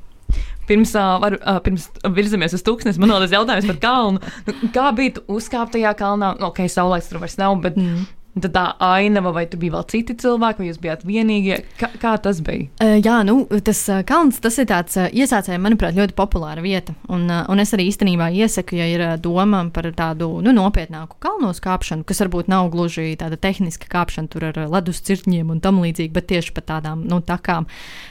pirms, 0.69 0.93
uh, 0.97 1.17
var, 1.23 1.37
uh, 1.39 1.57
pirms 1.65 1.87
virzamies 2.15 2.55
uz 2.57 2.63
tūkstnes, 2.65 2.99
man 3.01 3.13
vēl 3.15 3.25
ir 3.25 3.35
jautājums 3.39 3.69
par 3.71 3.81
kalnu. 3.83 4.33
Nu, 4.47 4.71
kā 4.75 4.89
bija 4.97 5.23
uzkāpt 5.31 5.75
tajā 5.75 5.95
kalnā? 5.97 6.35
Nu, 6.39 6.51
ok, 6.51 6.63
saulēks 6.69 7.09
tur 7.11 7.23
vairs 7.23 7.39
nav, 7.41 7.57
bet 7.63 7.79
mm. 7.79 8.05
Tad 8.37 8.53
tā 8.53 8.63
ainava, 8.85 9.31
vai 9.33 9.47
tu 9.49 9.57
biji 9.57 9.71
vēl 9.73 9.85
citi 9.89 10.13
cilvēki, 10.21 10.61
vai 10.61 10.67
jūs 10.67 10.77
bijāt 10.79 11.01
vienīgie? 11.07 11.55
Kā, 11.79 11.89
kā 11.99 12.11
tas 12.21 12.37
bija? 12.45 12.67
Uh, 12.77 12.99
jā, 13.01 13.15
nu, 13.25 13.41
tas 13.65 13.81
uh, 13.89 14.03
kalns 14.07 14.37
tas 14.43 14.59
ir 14.61 14.67
tāds 14.69 14.99
uh, 15.01 15.07
iesācējiem, 15.09 15.63
manuprāt, 15.65 15.97
ļoti 15.97 16.13
populāra 16.15 16.61
vieta. 16.61 16.93
Un, 17.09 17.25
uh, 17.25 17.41
un 17.49 17.59
es 17.63 17.73
arī 17.73 17.87
īstenībā 17.89 18.29
iesaku, 18.37 18.77
ja 18.77 18.85
ir 18.87 19.01
uh, 19.01 19.15
doma 19.19 19.63
par 19.73 19.89
tādu 19.97 20.29
nu, 20.45 20.53
nopietnāku 20.55 21.17
kalnos 21.25 21.57
kāpšanu, 21.63 22.05
kas 22.07 22.21
varbūt 22.21 22.51
nav 22.53 22.69
gluži 22.73 23.15
tāda 23.19 23.39
tehniska 23.41 23.89
kāpšana, 23.89 24.29
tur 24.29 24.45
ar 24.51 24.61
ledus 24.69 25.01
cirtņiem 25.09 25.49
un 25.49 25.63
tam 25.65 25.81
līdzīgi, 25.81 26.13
bet 26.13 26.29
tieši 26.29 26.53
pa 26.53 26.63
tādām 26.75 27.01
nu, 27.09 27.19
takām, 27.25 27.65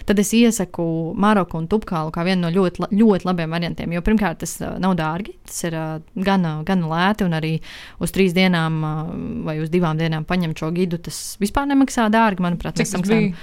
tad 0.08 0.18
es 0.18 0.34
iesaku 0.34 1.14
Maroku 1.14 1.62
un 1.62 1.70
Tupkālu 1.70 2.10
kā 2.12 2.26
vienu 2.26 2.48
no 2.48 2.52
ļoti, 2.58 2.90
ļoti 2.90 3.30
labiem 3.30 3.54
variantiem. 3.54 3.94
Jo 3.94 4.02
pirmkārt, 4.02 4.42
tas 4.42 4.58
uh, 4.64 4.74
nav 4.82 4.98
dārgi, 4.98 5.38
tas 5.46 5.62
ir 5.70 5.78
uh, 5.78 5.96
gan, 6.26 6.50
gan 6.66 6.84
lēti 6.90 7.28
un 7.28 7.38
arī 7.38 7.54
uz 8.02 8.12
trīs 8.12 8.34
dienām 8.36 8.82
uh, 8.82 9.16
vai 9.46 9.60
uz 9.62 9.70
divām 9.70 9.94
dienām 9.94 10.07
dienām 10.08 10.26
paņemt 10.28 10.58
šo 10.58 10.72
gidu, 10.74 10.98
tas 11.08 11.36
vispār 11.42 11.68
nemaksā 11.70 12.08
dārgi. 12.12 12.44
Manuprāt, 12.44 12.80
Cik 12.80 12.96
tas 12.96 13.08
bija? 13.08 13.34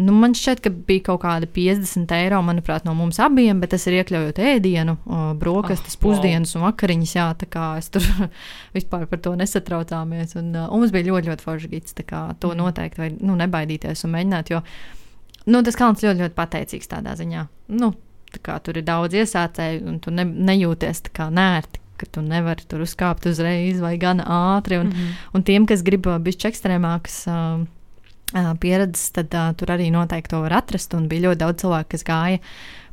Nu, 0.00 0.14
man 0.16 0.32
šķiet, 0.36 0.62
ka 0.64 0.70
bija 0.72 1.02
kaut 1.10 1.20
kāda 1.24 1.48
50 1.50 2.12
eiro, 2.16 2.38
manuprāt, 2.46 2.86
no 2.88 2.94
mums 2.96 3.18
abiem, 3.20 3.58
bet 3.60 3.74
tas 3.74 3.82
ir 3.88 3.98
iekļaujot 3.98 4.38
ēdienu, 4.40 4.94
brokastis, 5.40 5.98
oh, 5.98 6.02
pusdienas 6.06 6.54
wow. 6.54 6.60
un 6.60 6.66
vakariņas. 6.68 7.12
Jā, 7.18 7.26
tā 7.42 7.48
kā 7.50 7.66
es 7.80 7.90
tur 7.92 8.06
vispār 8.76 9.04
par 9.10 9.20
to 9.20 9.34
nesatraucāmies. 9.36 10.36
Un, 10.40 10.54
un 10.62 10.72
mums 10.72 10.94
bija 10.94 11.10
ļoti, 11.10 11.32
ļoti 11.32 11.46
forši 11.46 11.72
gids. 11.74 11.98
To 12.00 12.52
mm. 12.52 12.56
noteikti 12.62 13.02
vajag 13.02 13.20
nu, 13.20 13.36
nebaidīties 13.42 14.06
un 14.06 14.14
mēģināt, 14.14 14.54
jo 14.54 14.62
nu, 15.50 15.60
tas 15.66 15.76
kalns 15.76 16.06
ļoti, 16.06 16.24
ļoti 16.24 16.38
pateicīgs 16.38 16.90
tādā 16.94 17.16
ziņā. 17.20 17.44
Nu, 17.76 17.92
tā 18.32 18.40
kā 18.46 18.56
tur 18.64 18.80
ir 18.80 18.88
daudz 18.88 19.18
iesācēju, 19.20 19.84
un 19.90 20.00
tu 20.00 20.14
ne, 20.14 20.24
nejūties 20.24 21.04
tā 21.10 21.16
kā 21.20 21.28
nērti 21.34 21.82
ka 22.00 22.08
tu 22.16 22.24
nevari 22.24 22.64
tur 22.68 22.84
uzkāpt 22.86 23.28
uzreiz 23.30 23.80
vai 23.82 23.96
gan 24.00 24.22
ātri. 24.24 24.80
Un, 24.80 24.88
mm 24.88 24.92
-hmm. 24.92 25.30
un 25.34 25.42
tiem, 25.42 25.66
kas 25.66 25.84
grib 25.86 26.06
bišķi 26.06 26.48
ekstrēmākas 26.50 27.16
uh, 27.28 28.52
pieredzes, 28.60 29.10
tad 29.12 29.34
uh, 29.34 29.52
tur 29.56 29.74
arī 29.76 29.90
noteikti 29.92 30.30
to 30.30 30.40
var 30.40 30.52
atrast. 30.52 30.94
Un 30.94 31.08
bija 31.08 31.28
ļoti 31.28 31.42
daudz 31.44 31.60
cilvēku, 31.62 31.88
kas 31.88 32.04
gāja 32.04 32.38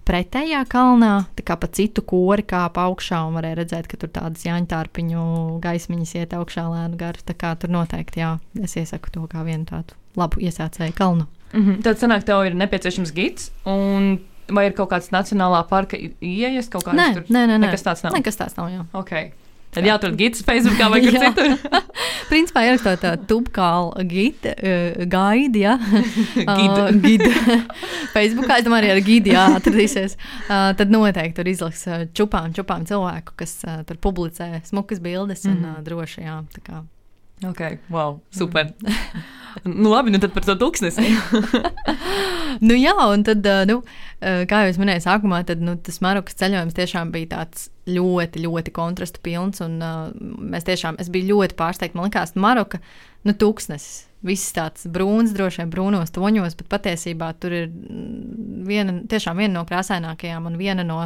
pretējā 0.08 0.64
kalnā, 0.72 1.26
tā 1.36 1.44
kā 1.44 1.58
pa 1.60 1.68
citu 1.68 2.02
kori 2.02 2.44
kāpa 2.48 2.88
augšā, 2.88 3.20
un 3.28 3.36
varēja 3.38 3.60
redzēt, 3.62 3.88
ka 3.88 3.98
tur 3.98 4.10
tādas 4.10 4.46
jāņķārpiņu 4.48 5.60
gaismiņas 5.64 6.16
iet 6.16 6.34
augšā 6.38 6.64
lēnu 6.64 7.00
garu. 7.00 7.24
Tā 7.28 7.34
kā 7.34 7.56
tur 7.60 7.70
noteikti, 7.70 8.24
jā, 8.24 8.38
es 8.64 8.78
iesaku 8.80 9.12
to 9.12 9.28
kā 9.28 9.44
vienu 9.44 9.66
tādu 9.66 9.98
labu 10.16 10.40
iesācēju 10.40 10.96
kalnu. 10.96 11.28
Mm 11.54 11.66
-hmm. 11.66 11.84
Tad 11.84 11.98
sanāk, 11.98 12.24
tev 12.24 12.46
ir 12.46 12.56
nepieciešams 12.56 13.14
gids, 13.14 13.52
un 13.66 14.20
Vai 14.54 14.70
ir 14.70 14.78
kaut 14.78 14.92
kāds 14.94 15.12
nacionālā 15.12 15.64
parka 15.68 16.00
ieejas 16.00 16.72
kaut? 16.72 16.88
Nē, 16.96 17.10
tur? 17.18 17.28
nē, 17.28 17.44
nē, 17.50 17.58
nē. 17.58 17.68
Nekas 17.68 17.84
tāds 17.84 18.06
nav. 18.06 18.16
Nekas 18.16 18.40
tāds 18.40 18.56
nav, 18.60 18.72
jā. 18.72 18.86
Okay. 19.02 19.34
Tad 19.76 19.86
jāatrod 19.86 20.16
gids 20.18 20.42
Facebook 20.48 20.80
vai 20.80 21.02
kur 21.04 21.18
citur. 21.24 21.82
Principā 22.32 22.64
ierakstot 22.66 23.04
tā 23.04 23.14
tubkāla 23.30 24.04
gita, 24.08 24.56
uh, 24.56 25.04
gaidi, 25.12 25.64
jā. 25.66 25.76
Gida. 26.60 26.88
Uh, 26.88 27.00
gida. 27.04 27.60
Facebookā, 28.16 28.58
es 28.58 28.68
domāju, 28.68 28.88
arī 28.88 28.92
ar 28.96 29.02
gidi 29.06 29.36
jāatradīsies. 29.36 30.18
Uh, 30.48 30.72
tad 30.80 30.92
noteikti 30.94 31.38
tur 31.40 31.52
izlaks 31.52 31.86
uh, 31.92 32.06
čupām, 32.18 32.56
čupām 32.58 32.88
cilvēku, 32.90 33.38
kas 33.44 33.60
uh, 33.68 33.82
tur 33.88 34.00
publicē 34.02 34.56
smukas 34.68 35.04
bildes 35.04 35.46
mm. 35.46 35.56
un 35.56 35.74
uh, 35.76 35.82
droši, 35.86 36.24
jā. 36.26 36.40
Tā 36.56 36.64
kā. 36.64 36.84
Ok, 37.46 37.60
wow, 37.94 38.20
super. 38.34 38.72
Mm. 38.82 38.94
nu, 39.82 39.90
labi, 39.90 40.12
nu 40.12 40.18
tad 40.22 40.34
par 40.34 40.46
to 40.46 40.56
tūkstnesi. 40.58 41.04
nu, 42.68 42.74
jā, 42.78 42.96
un 43.12 43.24
tad, 43.28 43.46
nu, 43.70 43.82
kā 44.22 44.64
jau 44.66 44.74
minēju, 44.82 45.04
sākumā 45.06 45.44
tad, 45.46 45.62
nu, 45.62 45.76
tas 45.82 46.02
Marokas 46.02 46.38
ceļojums 46.40 46.78
tiešām 46.78 47.14
bija 47.14 47.36
tāds 47.36 47.70
ļoti, 47.88 48.42
ļoti 48.46 48.74
kontrastu 48.76 49.22
pilns. 49.26 49.62
Un, 49.66 49.78
uh, 49.84 50.10
mēs 50.54 50.68
tiešām, 50.68 50.98
es 51.02 51.12
biju 51.14 51.36
ļoti 51.36 51.58
pārsteigta. 51.60 51.98
Man 51.98 52.10
liekas, 52.10 52.36
Maroka, 52.40 52.82
nu, 53.28 53.38
tūkstnesis. 53.38 54.06
Viss 54.26 54.50
tāds 54.50 54.88
brūns, 54.90 55.30
droši 55.38 55.62
vien 55.62 55.72
brūnos 55.72 56.10
toņos, 56.16 56.56
bet 56.58 56.70
patiesībā 56.72 57.30
tur 57.38 57.54
ir 57.54 57.68
viena, 58.66 58.96
tiešām 59.06 59.38
viena 59.38 59.60
no 59.60 59.62
krāsainākajām 59.70 60.48
un 60.50 60.58
viena 60.58 60.82
no 60.88 61.04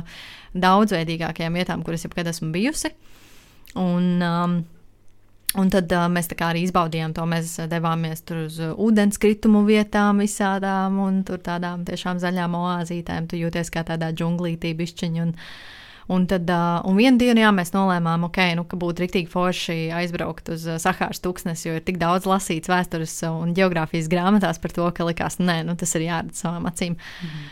daudzveidīgākajām 0.56 1.60
vietām, 1.60 1.84
kuras 1.84 2.08
jebkad 2.08 2.32
esmu 2.32 2.54
bijusi. 2.56 2.94
Un, 3.76 4.08
um, 4.24 4.56
Un 5.60 5.68
tad 5.68 5.92
uh, 5.92 6.06
mēs 6.08 6.30
arī 6.32 6.64
izbaudījām 6.64 7.12
to. 7.16 7.26
Mēs 7.28 7.58
devāmies 7.72 8.24
tur 8.24 8.46
uz 8.46 8.56
ūdenskritumu 8.62 9.66
vietām, 9.68 10.22
visādām, 10.24 11.02
un 11.04 11.22
tur 11.28 11.42
tādām 11.44 11.84
tiešām 11.88 12.22
zaļām 12.24 12.56
oāzītēm. 12.56 13.28
Tu 13.28 13.42
jūties 13.42 13.74
kā 13.74 13.84
tādā 13.88 14.14
džunglītī, 14.16 14.72
bišķiņā. 14.80 15.26
Un, 15.26 15.34
un 16.16 16.28
tad, 16.32 16.48
uh, 16.48 16.80
un 16.88 16.96
vienu 16.96 17.20
dienu, 17.20 17.44
jā, 17.44 17.52
mēs 17.56 17.76
nolēmām, 17.76 18.24
okay, 18.30 18.56
nu, 18.56 18.64
ka 18.64 18.80
būtu 18.80 19.04
rīktīgi 19.04 19.32
forši 19.32 19.80
aizbraukt 20.00 20.54
uz 20.56 20.64
Sahāras 20.86 21.20
tūkstnesi, 21.24 21.68
jo 21.68 21.76
ir 21.80 21.84
tik 21.84 22.00
daudz 22.00 22.30
lasīts 22.32 22.72
vēstures 22.72 23.18
un 23.28 23.52
geogrāfijas 23.58 24.08
grāmatās 24.12 24.62
par 24.64 24.78
to, 24.78 24.88
ka 24.96 25.10
likās, 25.10 25.42
nē, 25.44 25.66
nu, 25.68 25.76
tas 25.76 26.00
ir 26.00 26.08
jāredz 26.08 26.46
savām 26.46 26.72
acīm. 26.72 26.96
Mm. 26.96 27.50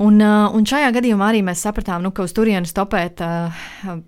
Un, 0.00 0.16
uh, 0.24 0.48
un 0.56 0.64
šajā 0.64 0.94
gadījumā 0.96 1.26
arī 1.28 1.42
mēs 1.44 1.60
sapratām, 1.60 2.00
nu, 2.00 2.08
ka 2.16 2.24
uz 2.24 2.32
turieni 2.32 2.68
stopēt, 2.68 3.20
uh, 3.20 3.58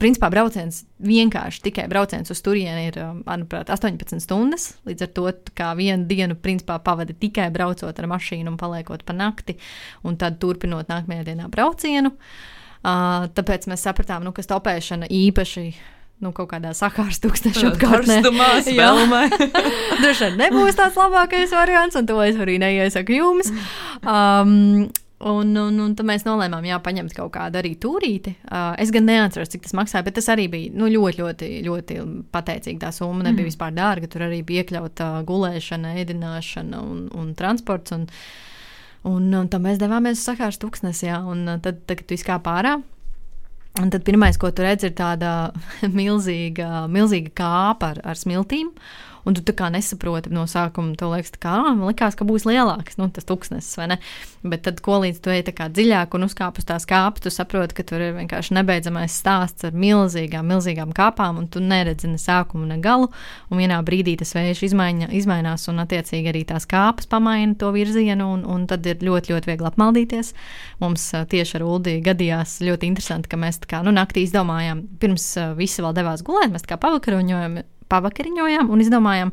principā 0.01 0.31
brauciens 0.33 0.87
vienkārši 1.05 1.61
tikai 1.67 1.85
brauciens 1.91 2.33
uz 2.33 2.41
turieni 2.41 2.87
ir, 2.89 2.97
uh, 3.03 3.11
manuprāt, 3.27 3.69
18 3.69 4.23
stundas. 4.25 4.71
Līdz 4.89 5.05
ar 5.05 5.13
to 5.13 5.27
kā 5.59 5.75
vienu 5.77 6.09
dienu 6.09 6.39
principā 6.41 6.79
pavadi 6.81 7.17
tikai 7.27 7.51
braucot 7.53 7.93
ar 7.93 8.09
mašīnu 8.09 8.55
un 8.55 8.57
paliekot 8.61 9.05
pa 9.05 9.17
nakti, 9.17 9.59
un 10.09 10.17
tad 10.17 10.41
turpinot 10.41 10.89
nākamajā 10.89 11.29
dienā 11.29 11.53
braucienu. 11.53 12.15
Tāpēc 12.83 13.69
mēs 13.71 13.85
sapratām, 13.85 14.25
nu, 14.25 14.33
ka 14.35 14.43
stopēšana 14.43 15.07
īpaši 15.13 15.67
nu, 16.23 16.33
kaut 16.35 16.49
kādā 16.55 16.73
sakārs 16.75 17.21
tūkstošā 17.23 17.75
apkārtnē. 17.75 18.23
Droši 20.01 20.25
vien 20.25 20.41
nebūs 20.41 20.79
tāds 20.79 20.99
labākais 20.99 21.53
variants, 21.55 21.99
un 21.99 22.09
to 22.09 22.17
es 22.25 22.41
arī 22.41 22.57
neiesaku 22.63 23.21
jums. 23.21 23.53
Um, 24.03 24.89
Un, 25.23 25.57
un, 25.57 25.77
un 25.79 25.93
tad 25.95 26.07
mēs 26.09 26.25
nolēmām, 26.27 26.65
jā, 26.67 26.81
paņemt 26.83 27.13
kaut 27.15 27.31
kādu 27.37 27.61
arī 27.61 27.77
tūrīti. 27.79 28.33
Uh, 28.43 28.73
es 28.83 28.91
gan 28.95 29.05
neatceros, 29.07 29.53
cik 29.53 29.63
tas 29.67 29.75
maksāja, 29.79 30.03
bet 30.09 30.17
tas 30.19 30.27
arī 30.33 30.49
bija 30.51 30.73
nu, 30.75 30.89
ļoti, 30.91 31.23
ļoti, 31.23 31.51
ļoti 31.67 31.99
pateicīgi. 32.35 32.81
Tā 32.83 32.91
summa 32.95 33.29
nebija 33.29 33.45
mm. 33.45 33.51
vispār 33.53 33.77
dārga. 33.77 34.11
Tur 34.11 34.27
arī 34.27 34.41
bija 34.47 34.65
iekļauta 34.65 35.11
gulēšana, 35.29 35.95
ēdināšana 36.03 36.81
un, 36.83 37.05
un 37.15 37.29
transports. 37.39 37.95
Un, 37.95 38.09
un, 39.07 39.29
un 39.39 39.53
tad 39.53 39.63
mēs 39.63 39.79
devāmies 39.83 40.19
uz 40.19 40.25
Sahāras 40.27 40.59
tūkstnesi, 40.63 41.07
jā, 41.07 41.21
un 41.23 41.47
tad, 41.55 41.85
tad, 41.87 41.95
kad 42.01 42.09
tu 42.09 42.19
izkāp 42.19 42.51
ārā. 42.51 42.81
Un 43.81 43.95
tad 43.95 44.03
pirmais, 44.05 44.37
ko 44.37 44.51
tu 44.51 44.67
redzi, 44.67 44.91
ir 44.91 44.99
tāda 44.99 45.53
milzīga, 46.01 46.89
milzīga 46.93 47.31
kāpa 47.45 47.95
ar, 47.95 48.03
ar 48.11 48.19
smiltīm 48.19 48.75
un 49.29 49.37
tu 49.37 49.45
tā 49.47 49.55
kā 49.57 49.71
nesaproti 49.73 50.33
no 50.35 50.47
sākuma. 50.51 50.97
Tev 50.99 51.13
liekas, 51.15 51.35
ka, 51.41 51.55
ah, 51.61 51.73
man 51.77 51.91
liekas, 51.91 52.17
ka 52.19 52.27
būs 52.29 52.47
lielāks 52.49 52.99
nu, 53.01 53.09
tas 53.15 53.27
tūkstnesis, 53.29 53.77
vai 53.79 53.89
ne? 53.95 53.99
Bet 54.43 54.65
tad, 54.67 54.81
ko 54.83 54.99
līdz 55.05 55.21
tu 55.23 55.31
ej 55.31 55.45
dziļāk 55.47 56.17
un 56.17 56.27
uzkāp 56.27 56.59
uz 56.59 56.67
tās 56.67 56.87
kāpnes, 56.89 57.23
tu 57.23 57.31
saproti, 57.31 57.77
ka 57.79 57.85
tur 57.87 58.03
ir 58.03 58.17
vienkārši 58.17 58.57
nebeidzamais 58.59 59.15
stāsts 59.15 59.69
ar 59.69 59.77
milzīgām, 59.79 60.49
milzīgām 60.51 60.95
kāpām, 60.97 61.39
un 61.39 61.47
tu 61.53 61.63
neredzi 61.63 62.11
ne 62.11 62.19
sākumu, 62.19 62.67
ne 62.67 62.81
galu. 62.83 63.11
Un 63.51 63.63
vienā 63.63 63.79
brīdī 63.87 64.17
tas 64.19 64.35
vējš 64.35 64.65
izmaiņa, 64.71 65.13
izmainās, 65.15 65.69
un 65.71 65.83
attiecīgi 65.85 66.33
arī 66.33 66.43
tās 66.49 66.67
kāpnes 66.67 67.11
pamaina 67.11 67.55
to 67.59 67.71
virzienu, 67.75 68.33
un, 68.35 68.43
un 68.49 68.67
tad 68.71 68.87
ir 68.91 69.05
ļoti, 69.05 69.37
ļoti 69.37 69.53
viegli 69.53 69.71
apmaldīties. 69.71 70.33
Mums 70.83 71.07
tieši 71.31 71.59
ar 71.61 71.67
Ulu 71.69 71.99
gadījās 72.03 72.59
ļoti 72.67 72.91
interesanti, 72.91 73.31
ka 73.31 73.39
mēs 73.41 73.63
tā 73.63 73.71
kā 73.71 73.83
nu, 73.87 73.95
naktī 73.95 74.27
izdomājām, 74.27 74.83
pirms 75.03 75.29
visi 75.59 75.85
vēl 75.85 75.95
devās 75.97 76.25
gulēt, 76.27 76.53
mēs 76.53 76.67
tā 76.67 76.75
kā 76.75 76.83
pavakaroņojam 76.83 77.63
pavakariņojām 77.93 78.73
un 78.73 78.83
izdomājām, 78.83 79.31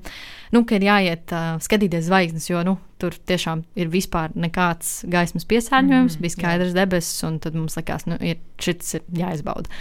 nu, 0.55 0.63
ka 0.67 0.77
ir 0.77 0.85
jāiet 0.89 1.33
uh, 1.35 1.55
skatīties 1.63 2.07
zvaigznes, 2.09 2.49
jo 2.51 2.61
nu, 2.67 2.75
tur 2.99 3.15
tiešām 3.15 3.63
ir 3.79 3.89
vispār 3.93 4.35
nekāds 4.35 4.99
gaismas 5.09 5.47
piesārņojums, 5.49 6.17
mm, 6.17 6.25
bija 6.25 6.35
skaidrs 6.35 6.75
debesis, 6.77 7.23
un 7.27 7.39
tad 7.43 7.57
mums 7.57 7.79
likās, 7.79 8.05
nu, 8.09 8.19
šis 8.61 8.99
ir 8.99 9.09
jāizbauda. 9.23 9.71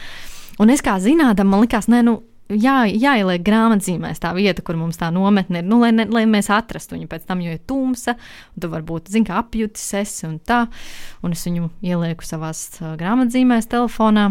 Un 0.59 0.75
es 0.75 0.83
kā 0.83 0.97
zinādam, 1.03 1.51
man 1.53 1.63
likās, 1.67 1.91
ne, 1.91 2.03
nu, 2.07 2.19
jā, 2.49 2.83
jāieliek 2.89 3.43
grāmatzīmēs 3.45 4.23
tā 4.23 4.33
vieta, 4.37 4.65
kur 4.65 4.79
mums 4.81 4.99
tā 5.01 5.11
nometne 5.15 5.63
ir, 5.63 5.69
nu, 5.69 5.81
lai, 5.83 5.93
ne, 5.95 6.09
lai 6.11 6.25
mēs 6.31 6.51
atrastu 6.55 6.97
viņu 6.97 7.09
pēc 7.11 7.29
tam, 7.29 7.43
jo 7.45 7.55
ir 7.55 7.63
tumsa, 7.69 8.17
un 8.55 8.65
tu 8.65 8.71
varbūt 8.73 9.13
zini, 9.13 9.29
kā 9.29 9.39
apjūtis 9.43 9.89
esi 10.01 10.27
un 10.29 10.39
tā, 10.41 10.65
un 11.23 11.37
es 11.37 11.45
viņu 11.47 11.71
ielieku 11.85 12.27
savās 12.27 12.67
grāmatzīmēs 12.81 13.71
telefonā. 13.71 14.31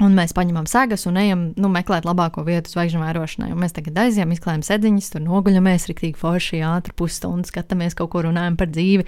Un 0.00 0.16
mēs 0.16 0.32
paņemam 0.32 0.64
sagas 0.70 1.04
un 1.10 1.18
ejam 1.20 1.42
nu, 1.60 1.68
meklēt 1.72 2.06
labāko 2.08 2.44
vietu 2.46 2.72
zvaigžņu 2.72 3.02
vērošanai. 3.02 3.50
Un 3.52 3.60
mēs 3.60 3.76
tagad 3.76 3.98
aizjām, 4.06 4.32
izklājam 4.32 4.64
sēdziņas, 4.64 5.12
tur 5.12 5.24
noguļamies, 5.26 5.86
rīktīgi 5.90 6.16
forši, 6.20 6.62
ātri 6.64 6.96
pusstundu 6.96 7.50
skatāmies, 7.50 7.96
kaut 7.98 8.12
ko 8.14 8.24
runājam 8.24 8.56
par 8.60 8.72
dzīvi. 8.72 9.04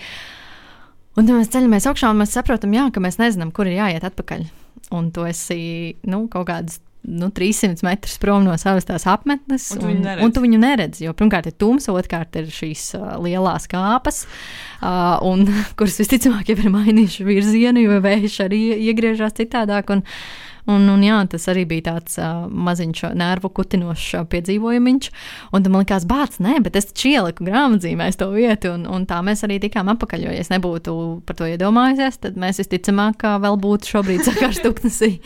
Un 1.16 1.28
tad 1.28 1.36
mēs 1.38 1.52
ceļamies 1.52 1.88
augšā 1.88 2.12
un 2.12 2.20
mēs 2.20 2.36
saprotam, 2.36 2.76
jā, 2.76 2.86
ka 2.92 3.00
mēs 3.04 3.16
nezinām, 3.20 3.52
kur 3.56 3.68
ir 3.68 3.78
jāiet 3.78 4.04
atpakaļ. 4.08 4.44
Un 4.92 5.08
tu 5.16 5.24
esi 5.28 5.60
nu, 6.08 6.26
kaut 6.32 6.50
kādas 6.50 6.80
nu, 7.02 7.30
300 7.34 7.82
metrus 7.82 8.18
prom 8.22 8.44
no 8.46 8.54
savas 8.60 8.86
tās 8.86 9.04
apmetnes, 9.10 9.70
un, 9.74 9.88
un, 9.88 10.04
un, 10.04 10.22
un 10.26 10.34
tu 10.34 10.42
viņu 10.44 10.60
neredzi. 10.62 11.06
Jo 11.06 11.16
pirmkārt 11.18 11.48
ir 11.50 11.56
tumsa, 11.58 11.94
otrkārt 11.96 12.36
ir 12.38 12.52
šīs 12.52 12.92
uh, 12.98 13.16
lielās 13.22 13.66
kāpas, 13.70 14.22
uh, 14.80 15.18
un, 15.26 15.48
kuras 15.78 15.98
visticamāk 16.04 16.52
jau 16.52 16.60
ir 16.60 16.70
mainījušas 16.72 17.26
virzienu, 17.26 17.84
jo 17.88 18.00
vējš 18.04 18.38
arī 18.46 18.62
iegriežas 18.92 19.40
citādāk. 19.40 19.92
Un, 19.96 20.06
Un, 20.70 20.84
un 20.86 21.00
jā, 21.02 21.16
tas 21.26 21.48
arī 21.50 21.64
bija 21.66 21.88
tāds 21.88 22.18
uh, 22.22 22.44
maziņš 22.46 23.00
nervu 23.18 23.50
kutinošs 23.50 24.28
piedzīvojums. 24.30 25.10
Un 25.50 25.66
man 25.66 25.82
likās, 25.82 26.06
bāc, 26.06 26.38
nē, 26.42 26.60
bet 26.62 26.78
es 26.78 26.90
taču 26.92 27.10
ieliku 27.10 27.46
grāmatzīmēs 27.48 28.20
to 28.20 28.30
vietu, 28.34 28.74
un, 28.76 28.86
un 28.86 29.06
tā 29.10 29.18
mēs 29.26 29.42
arī 29.46 29.58
tikām 29.62 29.90
apakaļ. 29.94 30.28
Jo, 30.28 30.36
ja 30.36 30.44
es 30.44 30.52
nebūtu 30.52 30.94
par 31.26 31.38
to 31.40 31.50
iedomājusies, 31.50 32.20
tad 32.22 32.38
mēs 32.38 32.62
visticamāk 32.62 33.26
vēl 33.42 33.58
būtu 33.62 33.94
šobrīd 33.96 34.22
sakārs 34.28 34.62
tūkstnesī 34.62 35.16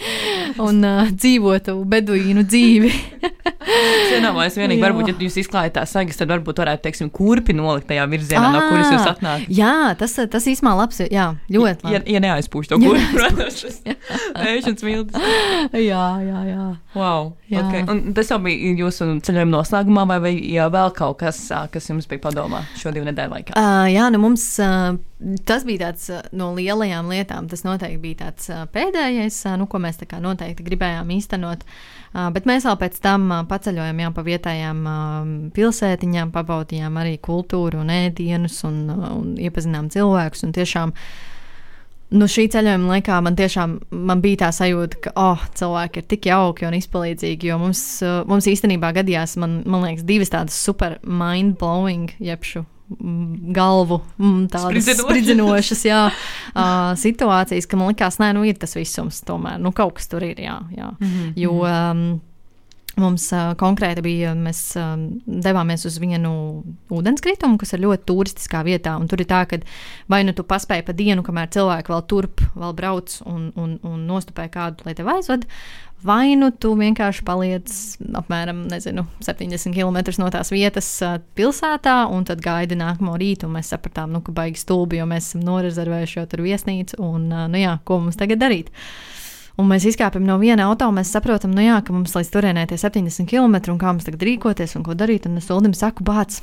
un 0.63 0.81
uh, 0.81 1.13
dzīvotu 1.13 1.79
beduīnu 1.85 2.47
dzīvi. 2.49 2.95
iedomājos, 4.17 4.57
vienīgi, 4.59 4.81
jā. 4.81 4.87
varbūt, 4.87 5.11
ja 5.11 5.27
jūs 5.27 5.39
izklājat 5.43 5.77
tās 5.79 5.95
sagas, 5.97 6.19
tad 6.21 6.31
varbūt 6.33 6.61
varētu, 6.63 6.85
teiksim, 6.87 7.11
kurpi 7.15 7.57
nolikt 7.57 7.89
tajā 7.91 8.07
virzienā, 8.11 8.49
à, 8.49 8.53
no 8.55 8.63
kuras 8.71 8.93
jūs 8.93 9.09
atnākat. 9.13 9.53
Jā, 9.53 9.75
tas, 9.99 10.17
tas 10.33 10.47
īstenībā 10.47 10.75
labs, 10.79 11.01
jā, 11.11 11.27
ļoti 11.53 11.87
labi. 11.87 11.97
Ja, 11.97 12.03
ja 12.17 12.23
neaizpūš 12.27 12.71
to 12.73 12.81
kurpi, 12.83 13.07
protams, 13.15 13.63
tas 13.65 13.81
ēšanas 14.47 14.87
miltis. 14.87 15.33
jā, 15.91 16.07
jā, 16.27 16.45
jā. 16.51 16.69
Wow. 16.97 17.33
Jā. 17.51 17.63
Okay. 17.63 17.85
Un 17.91 18.15
tas 18.17 18.31
jau 18.33 18.41
bija 18.43 18.73
jūsu 18.81 19.09
ceļojuma 19.27 19.53
noslēgumā, 19.59 20.07
vai, 20.11 20.21
vai 20.25 20.33
jā, 20.35 20.67
vēl 20.73 20.95
kaut 20.97 21.21
kas, 21.23 21.43
kas 21.73 21.91
jums 21.93 22.09
bija 22.11 22.23
padomā 22.25 22.65
šo 22.79 22.95
divu 22.95 23.07
nedēļu 23.11 23.37
laikā? 23.37 23.55
Uh, 23.55 23.85
jā, 23.93 24.09
nu 24.15 24.23
mums 24.23 24.49
uh, 24.63 24.97
tas 25.49 25.65
bija 25.65 25.87
tāds 25.87 26.09
uh, 26.13 26.25
no 26.37 26.51
lielajām 26.57 27.09
lietām. 27.09 27.49
Tas 27.49 27.65
noteikti 27.65 28.01
bija 28.03 28.21
tāds 28.27 28.51
uh, 28.53 28.65
pēdējais, 28.73 29.39
uh, 29.49 29.55
nu, 29.61 29.69
ko 29.71 29.81
mēs 29.83 30.01
noteikti 30.01 30.67
gribējām 30.67 31.13
īstenot. 31.17 31.65
Bet 32.33 32.47
mēs 32.49 32.65
vēl 32.65 32.79
pēc 32.81 32.95
tam 33.05 33.29
paceļojām 33.45 33.99
jā, 34.01 34.11
pa 34.17 34.23
vietējām 34.25 34.79
uh, 34.89 35.31
pilsētiņām, 35.53 36.31
pabaudījām 36.33 36.95
arī 36.97 37.19
kultūru 37.21 37.83
un 37.83 37.91
ēdienus 37.93 38.63
un, 38.65 38.79
un 38.89 39.35
iepazinām 39.37 39.91
cilvēkus. 39.93 40.47
Un 40.47 40.55
tiešām 40.57 40.95
nu, 42.17 42.29
šī 42.31 42.47
ceļojuma 42.55 42.95
laikā 42.95 43.19
man 43.27 43.37
tiešām 43.37 43.75
man 44.09 44.23
bija 44.25 44.47
tā 44.47 44.53
sajūta, 44.63 45.03
ka 45.05 45.13
oh, 45.21 45.45
cilvēki 45.61 46.01
ir 46.01 46.09
tik 46.15 46.31
jauki 46.31 46.69
un 46.71 46.79
izpalīdzīgi. 46.79 47.51
Jo 47.51 47.61
mums, 47.61 47.83
mums 48.31 48.49
īstenībā 48.49 48.95
gadījās, 48.97 49.37
man, 49.43 49.61
man 49.69 49.85
liekas, 49.85 50.07
divas 50.09 50.33
tādas 50.33 50.57
super 50.57 50.97
mind-blowing, 51.05 52.17
jebšu 52.17 52.65
galvu 53.57 54.01
mm, 54.19 54.47
tādas 54.53 55.01
spridzinošas 55.01 55.83
jā, 55.89 56.03
uh, 56.55 56.93
situācijas, 56.99 57.67
ka 57.67 57.79
man 57.81 57.91
likās, 57.93 58.21
nē, 58.23 58.31
nu 58.37 58.45
ir 58.47 58.59
tas 58.61 58.77
visums, 58.79 59.23
tomēr 59.27 59.59
nu, 59.63 59.75
kaut 59.77 59.99
kas 59.99 60.11
tur 60.13 60.25
ir. 60.27 60.39
Jā, 60.41 60.61
jā. 60.77 60.93
Mm 61.01 61.07
-hmm. 61.07 61.33
Jo 61.37 61.53
um, 61.67 62.21
Mums 62.97 63.27
uh, 63.35 63.51
konkrēti 63.61 64.01
bija, 64.01 64.31
mēs 64.33 64.61
uh, 64.81 64.95
devāmies 65.29 65.83
uz 65.85 65.99
vienu 66.01 66.31
ūdenskritumu, 66.97 67.59
kas 67.61 67.75
ir 67.77 67.83
ļoti 67.83 68.07
turistiskā 68.09 68.63
vietā. 68.65 68.95
Tur 69.11 69.21
ir 69.21 69.29
tā, 69.29 69.43
ka 69.51 69.59
vai 70.09 70.23
nu 70.25 70.33
tu 70.33 70.47
paspēji 70.49 70.87
pa 70.87 70.95
dienu, 70.97 71.25
kamēr 71.27 71.51
cilvēki 71.53 71.93
vēl 71.93 72.05
turp, 72.09 72.41
vēl 72.57 72.73
brauc 72.79 73.19
un, 73.29 73.51
un, 73.61 73.75
un 73.85 74.07
nostupē 74.09 74.47
kādu, 74.55 74.87
lai 74.89 74.95
tevi 74.97 75.13
aizved, 75.13 75.45
vai 76.09 76.39
nu 76.41 76.49
tu 76.57 76.71
vienkārši 76.79 77.25
paliec 77.29 77.75
apmēram 78.23 78.63
nezinu, 78.71 79.05
70 79.27 79.77
km 79.77 80.01
no 80.23 80.31
tās 80.33 80.55
vietas 80.55 80.89
uh, 81.05 81.19
pilsētā, 81.37 81.99
un 82.09 82.25
tad 82.25 82.41
gaidi 82.45 82.81
nākamo 82.81 83.19
rītu. 83.21 83.51
Mēs 83.53 83.75
sapratām, 83.75 84.15
nu, 84.17 84.23
ka 84.25 84.33
baigi 84.33 84.65
stulbi, 84.65 85.03
jo 85.03 85.11
mēs 85.13 85.35
esam 85.35 85.45
norezervējuši 85.45 86.19
jau 86.23 86.25
tur 86.33 86.47
viesnīcu, 86.49 86.97
un 87.05 87.29
uh, 87.29 87.45
nu, 87.45 87.61
jā, 87.61 87.77
ko 87.85 88.01
mums 88.07 88.17
tagad 88.17 88.41
darīt? 88.41 88.73
Un 89.57 89.71
mēs 89.71 89.87
izkāpjam 89.89 90.27
no 90.27 90.37
viena 90.37 90.67
auto, 90.69 90.89
mēs 90.93 91.15
saprotam, 91.15 91.55
nu 91.57 91.65
jā, 91.65 91.79
ka 91.85 91.95
mums 91.95 92.13
līdz 92.13 92.33
turienē 92.35 92.67
tie 92.69 92.77
70 92.77 93.25
km 93.31 93.73
un 93.73 93.81
kā 93.81 93.95
mums 93.95 94.05
tagad 94.05 94.27
rīkoties 94.29 94.77
un 94.77 94.85
ko 94.85 94.93
darīt. 94.93 95.29
Un 95.31 95.41
es 95.41 95.49
Uldim 95.51 95.73
saku, 95.73 96.05
bāc, 96.05 96.43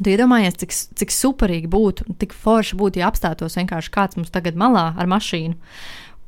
Tu 0.00 0.14
iedomājies, 0.14 0.56
cik, 0.62 0.70
cik 0.96 1.10
superīgi 1.12 1.68
būtu, 1.68 2.06
cik 2.22 2.32
forši 2.32 2.76
būtu, 2.80 3.02
ja 3.02 3.10
apstātos 3.10 3.58
vienkārši 3.58 3.92
kāds 3.92 4.16
mums 4.16 4.32
tagad 4.32 4.56
malā 4.56 4.94
ar 4.96 5.10
mašīnu. 5.10 5.58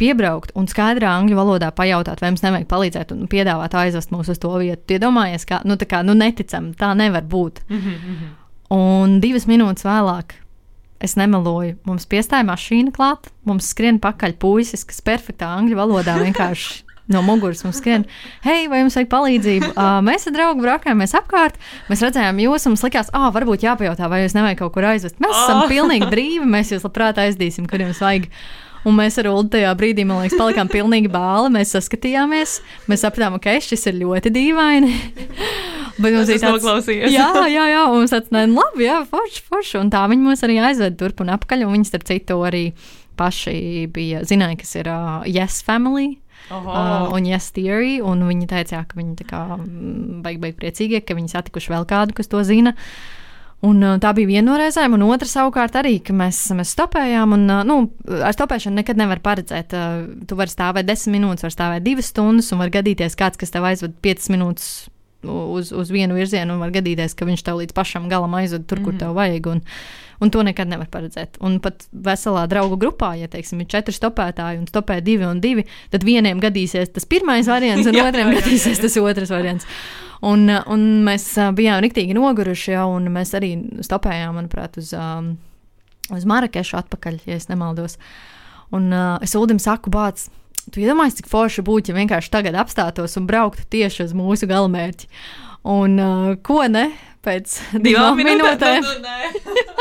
Piebraukt 0.01 0.53
un 0.59 0.69
skaidrā 0.69 1.15
angļu 1.17 1.39
valodā 1.39 1.71
pajautāt, 1.73 2.21
vai 2.21 2.33
mums 2.33 2.45
nevajag 2.45 2.69
palīdzēt, 2.69 3.15
un 3.15 3.31
piedāvāt 3.33 3.77
aizvest 3.79 4.13
mūs 4.13 4.29
uz 4.33 4.41
to 4.43 4.53
vietu. 4.61 4.83
Tu 4.85 4.99
iedomājies, 4.99 5.47
kā, 5.49 5.63
nu, 5.69 5.79
tā 5.81 5.89
kā, 5.89 6.03
nu, 6.05 6.17
neticam, 6.19 6.73
tā 6.77 6.93
nevar 6.99 7.25
būt. 7.25 7.63
Mm 7.69 7.81
-hmm. 7.81 8.31
Un 8.77 9.21
divas 9.21 9.47
minūtes 9.47 9.85
vēlāk 9.85 10.37
Es 11.03 11.17
nemeloju. 11.19 11.81
Mums 11.89 12.07
piestāja 12.07 12.47
mašīna 12.47 12.95
klāt, 12.95 13.33
mums 13.49 13.73
skrien 13.73 13.99
pakaļ 14.03 14.37
puisis, 14.43 14.87
kas 14.87 15.03
perfektā 15.05 15.51
angļu 15.59 15.81
valodā 15.81 16.15
vienkārši. 16.23 16.85
No 17.11 17.19
muguras 17.27 17.65
mums 17.67 17.81
skrien, 17.83 18.05
hei, 18.45 18.69
vai 18.71 18.79
jums 18.85 18.95
vajag 18.95 19.09
palīdzību? 19.11 19.73
Uh, 19.75 19.97
mēs 20.07 20.29
ar 20.31 20.37
draugu 20.37 20.63
braukājāmies 20.63 21.17
apkārt, 21.19 21.59
mēs 21.91 22.05
redzējām 22.07 22.39
jūs, 22.45 22.67
un 22.69 22.77
mums 22.77 22.85
likās, 22.87 23.11
ah, 23.19 23.27
varbūt 23.35 23.67
jāpajautā, 23.67 24.07
vai 24.09 24.23
jūs 24.23 24.37
nevajag 24.39 24.61
kaut 24.63 24.77
kur 24.77 24.87
aizvest. 24.93 25.19
Mēs 25.21 25.35
oh. 25.35 25.43
esam 25.43 25.65
pilnīgi 25.73 26.07
brīvi, 26.13 26.47
mēs 26.49 26.71
jūs 26.73 26.87
labprāt 26.87 27.19
aizdīsim, 27.25 27.67
kur 27.71 27.83
jums 27.83 28.01
vajag. 28.03 28.31
Un 28.89 28.97
mēs 28.99 29.19
ar 29.21 29.29
Ulu 29.31 29.47
tajā 29.53 29.71
brīdī, 29.79 30.05
man 30.07 30.25
liekas, 30.25 30.39
palikām 30.41 30.71
pilnīgi 30.71 31.11
bāli. 31.13 31.53
Mēs 31.55 31.75
saskatījāmies, 31.77 32.57
mēs 32.91 33.05
sapratām, 33.05 33.37
ka 33.39 33.53
okay, 33.53 33.63
šis 33.63 33.87
ir 33.93 34.01
ļoti 34.01 34.33
dīvaini. 34.35 34.97
Bet 36.03 36.17
mums 36.17 36.31
bija 36.33 36.41
tāds, 36.43 36.89
jā, 36.91 37.29
jā, 37.53 37.67
jā, 37.71 37.85
un 37.93 38.01
mums 38.01 38.15
tāds, 38.15 38.33
nē, 38.35 38.47
nu 38.51 38.59
labi, 38.59 38.89
jā, 38.89 38.99
forši, 39.07 39.45
forši. 39.47 39.79
Un 39.83 39.93
tā 39.93 40.03
viņi 40.11 40.27
mūs 40.27 40.43
arī 40.47 40.59
aizved 40.67 40.99
turp 40.99 41.23
un 41.23 41.31
apkaļ, 41.37 41.63
un 41.69 41.77
viņi 41.77 41.91
starp 41.93 42.09
citu 42.09 42.41
arī 42.49 42.65
paši 43.21 43.87
bija, 43.93 44.25
zināja, 44.27 44.59
kas 44.65 44.75
ir 44.81 44.91
uh, 44.91 45.23
Yes 45.29 45.63
Family. 45.67 46.17
Oho. 46.51 46.75
Uh, 46.75 47.15
un 47.15 47.27
Yes 47.29 47.53
Theory, 47.55 48.01
un 48.03 48.25
viņi 48.27 48.49
teica, 48.51 48.81
jā, 48.81 48.85
ka 48.89 48.99
viņi 48.99 49.19
tā 49.21 49.29
kā 49.29 49.43
mm, 49.61 50.23
baigi, 50.25 50.41
baigi 50.43 50.59
priecīgi, 50.59 51.05
ka 51.07 51.15
viņi 51.15 51.37
satikuši 51.37 51.71
vēl 51.77 51.87
kādu, 51.89 52.17
kas 52.19 52.33
to 52.33 52.43
zina. 52.47 52.75
Un, 53.63 53.79
uh, 53.79 53.99
tā 54.03 54.11
bija 54.17 54.27
viena 54.27 54.49
no 54.49 54.57
reizēm, 54.59 54.97
un 54.97 55.05
otra 55.07 55.29
savukārt 55.31 55.77
arī, 55.79 56.01
ka 56.03 56.15
mēs, 56.17 56.41
mēs 56.59 56.73
stopējām. 56.75 57.37
Un, 57.37 57.45
uh, 57.47 57.61
nu, 57.67 57.77
ar 58.19 58.35
stopēšanu 58.35 58.81
nekad 58.81 58.99
nevar 58.99 59.23
paredzēt. 59.23 59.77
Uh, 59.77 60.09
tu 60.27 60.39
vari 60.39 60.51
stāvēt 60.51 60.89
desmit 60.89 61.21
minūtes, 61.21 61.47
var 61.47 61.55
stāvēt 61.55 61.87
divas 61.87 62.11
stundas, 62.11 62.51
un 62.51 62.63
var 62.65 62.73
gadīties 62.75 63.15
kāds, 63.19 63.39
kas 63.39 63.55
tev 63.55 63.69
aizved 63.71 63.95
piecas 64.03 64.33
minūtes 64.35 64.73
uz, 65.23 65.73
uz 65.73 65.91
vienu 65.91 66.17
virzienu, 66.17 66.55
un 66.55 66.63
var 66.63 66.73
gadīties, 66.75 67.15
ka 67.19 67.27
viņš 67.29 67.45
tev 67.47 67.61
līdz 67.63 67.77
pašam 67.77 68.09
galam 68.11 68.35
aizved 68.39 68.67
tur, 68.67 68.83
kur 68.83 68.93
mm 68.93 68.97
-hmm. 68.97 69.05
tev 69.07 69.15
vajag. 69.15 69.47
Un, 69.47 69.61
un 70.21 70.31
to 70.31 70.43
nekad 70.43 70.69
nevar 70.69 70.87
paredzēt. 70.87 71.39
Un 71.41 71.61
pat 71.61 71.87
veselā 71.93 72.47
draugu 72.47 72.77
grupā, 72.77 73.15
ja 73.19 73.29
teiksim, 73.29 73.61
ir 73.61 73.67
četri 73.67 73.95
stopētāji 73.95 74.59
un 74.59 74.67
stopē 74.67 75.01
divi 75.01 75.27
un 75.27 75.41
divi, 75.41 75.65
tad 75.91 76.05
vieniem 76.05 76.41
gadīsies 76.41 76.93
tas 76.93 77.05
pirmais 77.05 77.47
variants, 77.47 77.87
un 77.87 78.01
otriem 78.07 78.31
gadīsies 78.31 78.81
tas 78.81 78.97
otrs 78.97 79.31
variants. 79.31 79.67
Un, 80.23 80.47
un 80.67 80.85
mēs 81.03 81.35
bijām 81.55 81.81
riktīgi 81.83 82.15
noguruši, 82.15 82.71
jau, 82.71 82.93
un 82.95 83.09
mēs 83.11 83.35
arī 83.35 83.57
stopējām, 83.83 84.35
manuprāt, 84.39 84.79
uz, 84.79 84.93
um, 84.95 85.37
uz 86.15 86.25
Marakešu 86.25 86.77
atpakaļ, 86.77 87.19
ja 87.27 87.39
nemaldos. 87.49 87.99
Un 88.71 88.93
uh, 88.93 89.19
es 89.23 89.35
Ulim 89.35 89.59
saku, 89.59 89.91
bāc, 89.91 90.29
Tu 90.71 90.85
iedomājies, 90.85 91.19
cik 91.19 91.31
forši 91.31 91.65
būtu, 91.67 91.91
ja 91.91 91.99
vienkārši 91.99 92.31
tagad 92.33 92.59
apstātos 92.61 93.17
un 93.19 93.27
brauktu 93.27 93.65
tieši 93.73 94.07
uz 94.07 94.13
mūsu 94.17 94.47
galamērķi. 94.51 95.09
Un 95.73 95.99
uh, 96.03 96.29
ko 96.47 96.63
ne? 96.71 96.91
Pēc 97.23 97.55
divām 97.85 98.19
minūtēm 98.19 98.87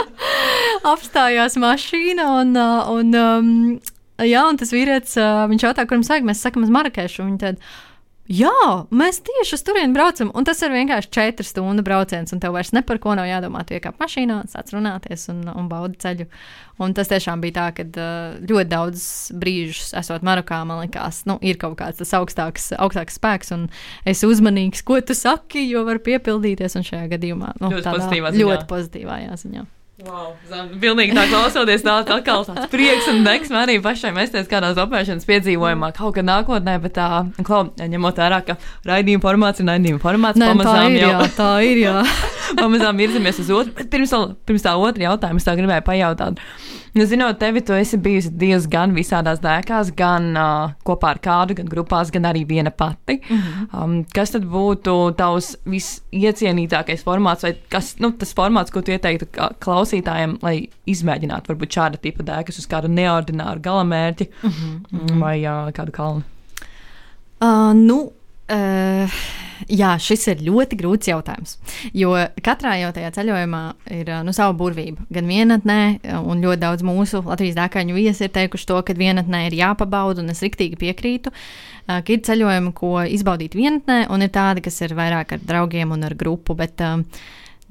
apstājās 0.92 1.58
mašīna 1.62 2.28
un, 2.38 2.52
uh, 2.54 2.92
un, 2.94 3.16
um, 3.18 3.48
jā, 4.22 4.44
un 4.46 4.60
tas 4.62 4.74
vīrietis, 4.74 5.16
uh, 5.18 5.48
viņš 5.50 5.66
jautā, 5.66 5.88
kur 5.90 5.98
mums 5.98 6.12
vajag, 6.14 6.28
mēs 6.30 6.44
sakam 6.46 6.68
uz 6.68 6.74
Marakešu. 6.74 7.26
Viņa 7.26 7.42
tad, 7.42 7.66
Jā, 8.32 8.52
mēs 8.96 9.18
tieši 9.28 9.58
uz 9.58 9.64
turieni 9.68 9.92
braucam, 9.96 10.30
un 10.38 10.46
tas 10.48 10.62
ir 10.64 10.72
vienkārši 10.72 11.10
četru 11.12 11.44
stundu 11.44 11.84
brauciens, 11.84 12.32
un 12.32 12.40
tev 12.40 12.54
vairs 12.56 12.70
ne 12.72 12.80
par 12.88 13.02
ko 13.04 13.16
nav 13.18 13.28
jādomā. 13.28 13.66
Tu 13.68 13.76
iekāp 13.76 14.00
mašīnā, 14.00 14.38
sāc 14.52 14.72
runāties 14.72 15.28
un, 15.34 15.42
un 15.52 15.68
baudi 15.72 16.00
ceļu. 16.00 16.28
Un 16.82 16.96
tas 16.98 17.12
tiešām 17.12 17.44
bija 17.44 17.58
tā, 17.58 17.66
ka 17.76 17.86
uh, 17.90 18.38
ļoti 18.48 18.72
daudz 18.72 19.04
brīžus, 19.42 19.92
esot 20.00 20.24
Marokā, 20.26 20.62
man 20.70 20.80
liekas, 20.86 21.26
nu, 21.28 21.36
ir 21.44 21.60
kaut 21.62 21.76
kāds 21.82 22.00
tas 22.00 22.16
augstāks, 22.22 22.72
augstāks 22.80 23.20
spēks, 23.20 23.52
un 23.58 23.68
es 24.08 24.24
uzmanīgs, 24.26 24.86
ko 24.88 25.02
tu 25.04 25.18
saki, 25.18 25.68
jo 25.68 25.84
var 25.90 26.00
piepildīties. 26.06 26.80
Un 26.80 26.88
šajā 26.88 27.12
gadījumā 27.18 27.58
nu, 27.60 27.76
ļoti, 27.76 27.88
pozitīvā 27.90 28.32
ziņā. 28.32 28.48
ļoti 28.48 28.72
pozitīvā 28.72 29.22
ziņā. 29.44 29.68
Wow, 30.02 30.32
zem, 30.50 30.70
pilnīgi 30.82 31.14
tā 31.14 31.28
klausoties, 31.30 31.84
tā 31.86 32.00
atkal 32.02 32.46
tāds 32.48 32.70
prieks 32.72 33.06
un 33.12 33.20
deksme 33.26 33.60
arī 33.60 33.76
pašai 33.84 34.10
mesties 34.16 34.50
kādā 34.50 34.72
opēšanas 34.82 35.28
piedzīvojumā 35.30 35.92
kaut 35.98 36.16
kad 36.16 36.26
nākotnē, 36.26 36.78
bet 36.82 36.96
tā, 36.96 37.08
klau, 37.46 37.68
ņemot 37.78 38.22
vērā, 38.24 38.40
ka 38.48 38.56
raidījuma 38.90 39.22
formāts 39.22 39.62
ir 39.62 39.70
raidījuma 39.70 40.02
formāts, 40.02 40.42
Nē, 40.42 40.52
pamazām 40.56 40.80
tā 40.80 40.90
ir, 40.90 40.98
jau. 41.04 41.12
Jā, 41.14 41.30
tā 41.38 41.52
ir, 41.68 41.84
pamazām 42.64 43.04
virzamies 43.04 43.44
uz 43.44 43.52
otru, 43.60 43.76
bet 43.78 43.92
pirms, 43.94 44.16
pirms 44.50 44.66
tā 44.66 44.74
otra 44.80 45.12
jautājuma 45.12 45.44
es 45.44 45.46
tā 45.46 45.58
gribēju 45.60 45.86
pajautāt. 45.92 46.42
Nu, 46.94 47.06
zinot 47.08 47.38
tevi, 47.40 47.62
tu 47.64 47.72
esi 47.72 47.96
bijusi 48.04 48.34
diezgan 48.36 48.92
visādās 48.92 49.40
dēkās, 49.40 49.94
gan 49.96 50.26
uh, 50.36 50.74
kopā 50.84 51.14
ar 51.14 51.22
kādu, 51.24 51.56
gan 51.56 51.70
grupās, 51.72 52.12
gan 52.12 52.28
arī 52.28 52.42
viena 52.48 52.72
pati. 52.72 53.22
Mm 53.22 53.38
-hmm. 53.38 53.84
um, 53.84 53.94
kas 54.16 54.36
tad 54.36 54.44
būtu 54.44 55.16
tavs 55.16 55.56
visiecienītākais 55.66 57.06
formāts, 57.08 57.48
vai 57.48 57.54
kas, 57.70 57.96
nu, 58.00 58.12
tas 58.12 58.36
formāts, 58.36 58.72
ko 58.72 58.82
tu 58.82 58.92
ieteiktu 58.92 59.26
klausītājiem, 59.64 60.38
lai 60.42 60.68
izmēģinātu 60.86 61.54
varbūt 61.54 61.78
šāda 61.80 61.98
tipa 62.02 62.24
dēkas 62.24 62.60
uz 62.60 62.68
kādu 62.68 62.88
neordināru 62.88 63.62
galamērķi 63.62 64.30
mm 64.44 64.50
-hmm. 64.50 65.20
vai 65.20 65.38
uh, 65.46 65.72
kādu 65.72 65.92
kalnu? 65.92 66.24
Uh, 67.42 67.74
nu, 67.74 68.12
uh 68.52 69.22
jā, 69.70 69.92
šis 70.02 70.28
ir 70.32 70.44
ļoti 70.46 70.78
grūts 70.80 71.10
jautājums. 71.12 71.58
Jo 71.98 72.14
katrā 72.44 72.76
jau 72.82 72.92
tajā 72.96 73.12
ceļojumā 73.18 73.62
ir 73.98 74.12
nu, 74.26 74.34
sava 74.36 74.56
burvība. 74.58 75.06
Gan 75.14 75.30
vienatnē, 75.30 75.80
un 76.22 76.44
ļoti 76.44 76.62
daudz 76.64 76.86
mūsu 76.88 77.24
Latvijas 77.26 77.58
dēkaņu 77.60 77.98
viesi 77.98 78.28
ir 78.28 78.34
teikuši 78.36 78.70
to, 78.72 78.80
ka 78.88 78.96
vienatnē 78.98 79.46
ir 79.48 79.58
jāpabauda, 79.60 80.24
un 80.24 80.34
es 80.34 80.42
riktīgi 80.46 80.80
piekrītu, 80.82 81.34
ka 81.88 82.16
ir 82.16 82.24
ceļojumi, 82.28 82.74
ko 82.78 82.96
izbaudīt 83.10 83.58
vienatnē, 83.58 84.06
un 84.14 84.26
ir 84.26 84.34
tādi, 84.34 84.64
kas 84.66 84.82
ir 84.86 84.96
vairāk 84.98 85.38
ar 85.38 85.46
draugiem 85.46 85.94
un 85.96 86.08
ar 86.08 86.18
grupu. 86.18 86.58
Bet, 86.58 86.82
uh, 86.86 87.02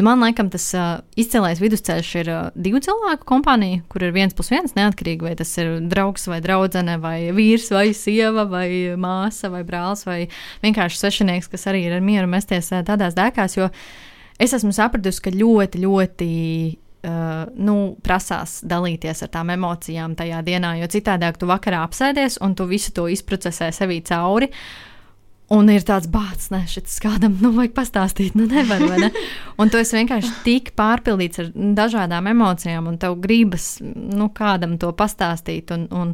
Nu, 0.01 0.07
man 0.09 0.23
liekas, 0.25 0.47
tas 0.55 0.67
uh, 0.79 0.85
izcēlējs 1.21 1.59
vidusceļš 1.61 2.11
ir 2.23 2.29
uh, 2.33 2.39
divu 2.57 2.81
cilvēku 2.81 3.27
kompānija, 3.29 3.83
kur 3.93 4.07
ir 4.07 4.15
viens 4.17 4.33
plus 4.33 4.49
viens 4.49 4.73
neatkarīgi, 4.73 5.27
vai 5.27 5.35
tas 5.37 5.53
ir 5.61 5.75
draugs 5.93 6.25
vai 6.31 6.39
draudzene, 6.41 6.95
vai 7.03 7.19
vīrs 7.37 7.69
vai 7.75 7.91
sieva, 7.93 8.47
vai 8.49 8.97
māsa 8.97 9.53
vai 9.53 9.61
brālis, 9.69 10.07
vai 10.09 10.23
vienkārši 10.65 11.03
svešinieks, 11.03 11.51
kas 11.53 11.69
arī 11.69 11.85
ir 11.85 11.99
ar 11.99 12.05
mieru 12.07 12.31
mesties 12.33 12.73
uh, 12.73 12.81
tādās 12.87 13.19
dēkās. 13.19 13.59
Jo 13.61 13.69
es 14.41 14.57
esmu 14.57 14.73
sapratusi, 14.73 15.27
ka 15.27 15.37
ļoti, 15.37 15.85
ļoti. 15.85 16.31
Uh, 17.01 17.47
nu, 17.57 17.75
prasās 18.05 18.59
dalīties 18.69 19.23
ar 19.25 19.31
tām 19.33 19.53
emocijām 19.55 20.13
tajā 20.19 20.43
dienā, 20.45 20.75
jo 20.83 20.89
citādi 20.93 21.31
tu 21.41 21.49
vakarā 21.49 21.79
apsēdies 21.87 22.37
un 22.45 22.53
tu 22.53 22.67
visu 22.69 22.93
to 22.93 23.07
izprocesē 23.09 23.71
sevī 23.73 24.03
cauri. 24.05 24.51
Uh, 24.53 24.90
Un 25.51 25.67
ir 25.73 25.83
tāds 25.83 26.07
bācis, 26.07 26.53
ne, 26.55 26.61
šis 26.71 27.01
kādam, 27.03 27.35
nu, 27.43 27.51
vajag 27.57 27.73
pastāstīt, 27.75 28.37
nu, 28.39 28.45
nevar, 28.47 28.85
vai 28.87 29.01
ne? 29.03 29.09
Un 29.61 29.73
tu 29.73 29.81
esi 29.81 29.97
vienkārši 29.97 30.31
tik 30.45 30.71
pārpildīts 30.79 31.43
ar 31.43 31.49
dažādām 31.79 32.29
emocijām, 32.31 32.87
un 32.87 33.01
tev 33.03 33.17
gribas, 33.25 33.73
nu, 33.83 34.29
kādam 34.35 34.77
to 34.79 34.93
pastāstīt, 34.95 35.73
un, 35.75 35.89
un, 35.91 36.13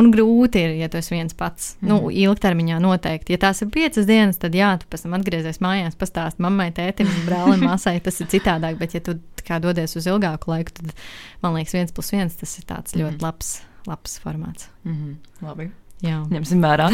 un 0.00 0.08
grūti 0.14 0.62
ir, 0.64 0.72
ja 0.80 0.88
tu 0.88 0.96
esi 1.02 1.12
viens 1.12 1.36
pats. 1.36 1.74
Mm. 1.82 1.90
Nu, 1.90 1.98
mhm. 1.98 2.16
ilgtermiņā 2.24 2.78
noteikti. 2.80 3.36
Ja 3.36 3.42
tās 3.44 3.60
ir 3.60 3.68
piecas 3.74 4.08
dienas, 4.08 4.40
tad 4.40 4.56
jā, 4.56 4.72
tu 4.80 4.88
pēc 4.88 5.04
tam 5.04 5.18
atgriezies 5.20 5.60
mājās, 5.60 6.00
pastāst 6.00 6.40
mammai, 6.40 6.70
tētim, 6.72 7.12
brālim, 7.28 7.68
māsai, 7.68 7.98
tas 8.00 8.24
ir 8.24 8.32
citādāk, 8.32 8.80
bet 8.80 8.96
ja 8.96 9.04
tu 9.04 9.18
kā 9.44 9.60
dodies 9.60 9.98
uz 10.00 10.08
ilgāku 10.08 10.48
laiku, 10.54 10.78
tad, 10.80 10.96
man 11.44 11.58
liekas, 11.58 11.76
viens 11.76 11.92
plus 11.92 12.08
viens, 12.16 12.40
tas 12.40 12.56
ir 12.56 12.64
tāds 12.72 12.96
ļoti 12.96 13.20
mm. 13.20 13.28
labs, 13.28 13.54
labs 13.90 14.16
formāts. 14.24 14.72
Mm 14.88 14.96
-hmm. 14.96 15.44
Labi. 15.44 15.70
Jā. 16.02 16.18
Ņemsim 16.32 16.62
vērā. 16.64 16.88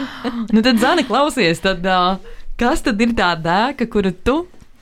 nu, 0.54 0.60
tad, 0.64 0.76
Zani, 0.82 1.06
klausies, 1.08 1.62
tad, 1.64 1.86
uh, 1.88 2.20
kas 2.60 2.84
tad 2.84 3.00
ir 3.00 3.14
tā 3.16 3.32
dēka, 3.40 3.88
kuru 3.88 4.12
tu 4.12 4.36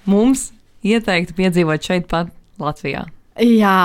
mums 0.09 0.49
ieteiktu 0.87 1.37
piedzīvot 1.39 1.87
šeit, 1.87 2.09
pat 2.11 2.33
Latvijā? 2.59 3.05
Jā. 3.45 3.79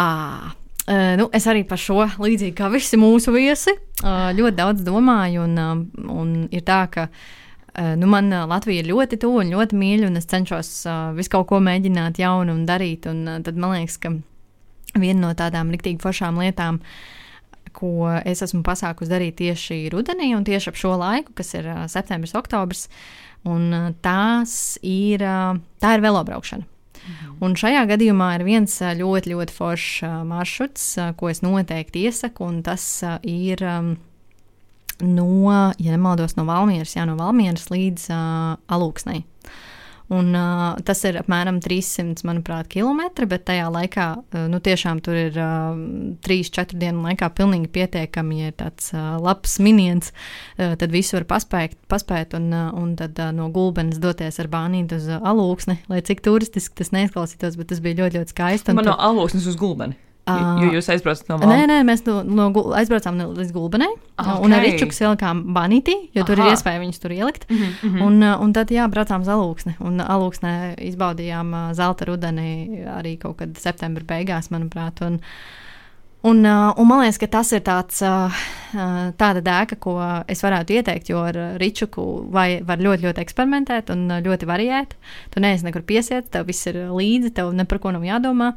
Uh, 0.83 1.13
nu, 1.19 1.29
es 1.31 1.45
arī 1.47 1.61
par 1.67 1.79
šo, 1.79 2.01
līdzīgi 2.19 2.57
kā 2.57 2.67
visi 2.73 2.97
mūsu 2.99 3.31
viesi, 3.35 3.75
uh, 4.01 4.33
ļoti 4.35 4.57
daudz 4.57 4.83
domāju. 4.83 5.45
Un, 5.45 5.55
uh, 5.61 6.11
un 6.11 6.35
ir 6.49 6.65
tā, 6.65 6.81
ka 6.91 7.07
uh, 7.07 7.93
nu, 7.99 8.09
man 8.09 8.33
Latvija 8.49 8.81
ir 8.81 8.89
ļoti 8.89 9.21
tuvu 9.21 9.45
un 9.45 9.53
ļoti 9.53 9.77
mīļa, 9.77 10.09
un 10.09 10.19
es 10.19 10.29
cenšos 10.31 10.75
uh, 10.89 11.01
visu 11.15 11.37
kaut 11.37 11.51
ko 11.53 11.61
mēģināt 11.63 12.17
jaunu 12.23 12.57
un 12.57 12.65
darīt. 12.67 13.05
Un, 13.13 13.27
uh, 13.29 13.41
tad 13.45 13.61
man 13.61 13.77
liekas, 13.77 14.01
ka 14.01 14.17
viena 14.97 15.27
no 15.27 15.35
tādām 15.37 15.69
riktīgi 15.73 16.01
foršām 16.01 16.41
lietām 16.41 16.81
ir 16.81 17.21
ko 17.75 18.09
es 18.23 18.43
esmu 18.45 18.63
pasākusi 18.65 19.11
darīt 19.11 19.39
tieši 19.41 19.87
rudenī 19.93 20.31
un 20.37 20.45
tieši 20.47 20.71
ap 20.71 20.79
šo 20.79 20.95
laiku, 20.99 21.33
kas 21.37 21.53
ir 21.57 21.69
uh, 21.69 21.83
septembris, 21.91 22.35
oktobris. 22.37 22.87
Un 23.49 23.67
uh, 23.75 23.89
tās 24.05 24.77
ir, 24.79 25.25
uh, 25.25 25.57
tā 25.83 25.97
ir 25.97 26.05
velobraukšana. 26.05 26.69
Mhm. 27.03 27.35
Un 27.43 27.57
šajā 27.59 27.83
gadījumā 27.89 28.29
ir 28.37 28.45
viens 28.47 28.77
ļoti, 28.79 29.33
ļoti 29.33 29.51
foršs 29.51 30.05
maršruts, 30.29 30.85
ko 31.19 31.27
es 31.27 31.41
noteikti 31.43 32.05
iesaku, 32.07 32.47
un 32.47 32.61
tas 32.63 32.85
ir 33.27 33.59
no, 35.03 35.73
ja 35.75 35.91
nemaldos, 35.91 36.37
no 36.37 36.45
Valmieras, 36.47 36.95
jā, 36.95 37.03
no 37.09 37.17
Valmieras 37.19 37.67
līdz 37.73 38.07
uh, 38.13 38.55
Alūksnei. 38.71 39.25
Un, 40.11 40.33
uh, 40.35 40.75
tas 40.83 40.99
ir 41.07 41.15
apmēram 41.21 41.61
300, 41.63 42.25
manuprāt, 42.27 42.67
kilometri, 42.73 43.27
bet 43.29 43.45
tajā 43.47 43.69
laikā 43.71 44.07
uh, 44.19 44.41
nu, 44.51 44.59
tiešām 44.63 44.99
tur 45.05 45.15
ir 45.15 45.37
uh, 45.39 45.77
3-4 46.27 46.75
dienu 46.81 47.05
laikā 47.07 47.29
pilnīgi 47.37 47.71
pietiekami, 47.73 48.41
ja 48.43 48.51
ir 48.51 48.57
tāds 48.59 48.91
uh, 48.91 49.15
labs 49.23 49.55
miniens, 49.63 50.11
uh, 50.11 50.75
tad 50.79 50.91
visu 50.93 51.15
var 51.17 51.27
paspēt, 51.31 51.77
paspēt 51.91 52.35
un, 52.35 52.51
uh, 52.51 52.69
un 52.75 52.97
tad 52.99 53.19
uh, 53.23 53.31
no 53.35 53.47
gulbenes 53.53 54.01
doties 54.03 54.41
ar 54.43 54.51
bānīti 54.51 54.99
uz 54.99 55.07
uh, 55.07 55.23
alūksni, 55.23 55.79
lai 55.87 56.03
cik 56.03 56.25
turistiski 56.25 56.83
tas 56.83 56.91
neizklausītos, 56.95 57.55
bet 57.59 57.71
tas 57.71 57.83
bija 57.83 58.03
ļoti, 58.03 58.19
ļoti 58.19 58.35
skaisti. 58.35 58.75
Man 58.75 58.91
no 58.91 58.99
alūksnes 58.99 59.47
uz 59.47 59.59
gulbeni. 59.59 59.95
Jo 60.23 60.69
jūs 60.77 60.87
aizbraucat 60.93 61.27
no 61.27 61.37
Maltas? 61.41 61.51
Nē, 61.51 61.63
nē, 61.67 61.79
mēs 61.87 62.05
no, 62.07 62.21
no, 62.23 62.45
aizbraucām 62.79 63.17
līdz 63.35 63.49
Gulbenai. 63.55 63.89
Okay. 64.15 64.37
Un 64.45 64.55
arī 64.55 64.69
Čukas 64.79 65.01
ielikām 65.03 65.41
banītī, 65.55 65.97
jo 66.15 66.23
Aha. 66.23 66.27
tur 66.29 66.39
ir 66.39 66.53
iespēja 66.53 66.79
viņus 66.79 67.03
tur 67.03 67.15
ielikt. 67.15 67.43
Mm 67.49 67.65
-hmm. 67.81 68.05
un, 68.05 68.23
un 68.45 68.53
tad, 68.55 68.71
jā, 68.71 68.87
braucām 68.87 69.25
uz 69.25 69.31
Alūksni. 69.33 69.75
Un 69.83 69.99
Alūksnē 69.99 70.53
izbaudījām 70.79 71.51
zelta 71.75 72.07
rudeni 72.07 72.85
arī 72.87 73.17
kaut 73.19 73.37
kad 73.43 73.59
septembra 73.59 74.03
beigās, 74.15 74.51
manuprāt. 74.51 75.01
Un, 75.01 75.13
Un, 75.13 75.19
uh, 75.19 75.62
un 76.79 76.87
man 76.87 77.01
liekas, 77.01 77.17
ka 77.19 77.27
tas 77.27 77.49
ir 77.51 77.63
tāds, 77.67 77.97
uh, 78.07 78.43
tāda 79.19 79.41
dēka, 79.43 79.75
ko 79.83 79.97
es 80.31 80.39
varētu 80.45 80.77
ieteikt, 80.77 81.11
jo 81.11 81.19
ar 81.27 81.35
Ričuku 81.59 82.05
vai, 82.31 82.61
var 82.63 82.79
ļoti, 82.79 83.03
ļoti 83.09 83.23
eksperimentēt 83.25 83.91
un 83.91 84.05
ļoti 84.23 84.47
variēt. 84.47 84.95
Tu 85.33 85.43
neesi 85.43 85.67
nekur 85.67 85.83
piesiet, 85.83 86.31
tev 86.31 86.47
viss 86.47 86.69
ir 86.71 86.79
līdzi, 86.95 87.33
tev 87.35 87.51
par 87.67 87.83
ko 87.83 87.91
nav 87.91 88.07
jādomā. 88.07 88.53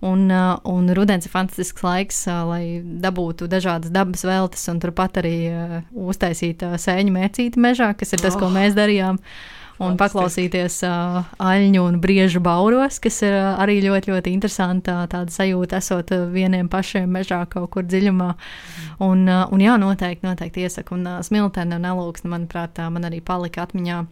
Un, 0.00 0.24
uh, 0.32 0.56
un 0.64 0.88
rudens 0.96 1.28
ir 1.28 1.34
fantastisks 1.34 1.84
laiks, 1.84 2.24
uh, 2.30 2.40
lai 2.48 2.64
dabūtu 2.80 3.50
dažādas 3.52 3.92
dabas 3.92 4.24
veltes 4.24 4.64
un 4.72 4.80
turpat 4.80 5.20
arī 5.20 5.36
uh, 5.52 5.78
uztaisīt 5.92 6.64
uh, 6.64 6.78
sēņu 6.80 7.12
mērcīti 7.20 7.60
mežā, 7.60 7.92
kas 8.00 8.16
ir 8.16 8.24
tas, 8.24 8.32
oh. 8.38 8.46
ko 8.46 8.54
mēs 8.56 8.78
darījām. 8.78 9.20
Uh, 9.20 9.59
un 9.80 9.96
paklausīties 10.00 10.80
uh, 10.86 11.22
aļņu 11.40 11.84
un 11.86 11.96
briežu 12.02 12.42
bauros, 12.44 13.00
kas 13.02 13.20
ir 13.24 13.36
uh, 13.36 13.54
arī 13.62 13.78
ļoti, 13.84 14.12
ļoti 14.12 14.34
interesanta 14.36 14.98
tāda 15.10 15.32
sajūta, 15.32 15.80
esot 15.80 16.12
uh, 16.16 16.26
vieniem 16.32 16.68
pašiem 16.72 17.08
mežā 17.10 17.40
kaut 17.50 17.70
kur 17.74 17.88
dziļumā. 17.88 18.28
Mm. 18.34 18.92
Un, 19.06 19.24
uh, 19.28 19.46
un 19.54 19.64
jā, 19.64 19.78
noteikti, 19.80 20.26
noteikti 20.28 20.66
iesaku. 20.66 20.98
Un 20.98 21.08
uh, 21.08 21.18
smiltene 21.24 21.80
un 21.80 21.88
elūksne, 21.92 22.30
manuprāt, 22.32 22.76
tā 22.76 22.90
man 22.92 23.08
arī 23.08 23.22
palika 23.24 23.64
atmiņā. 23.64 24.04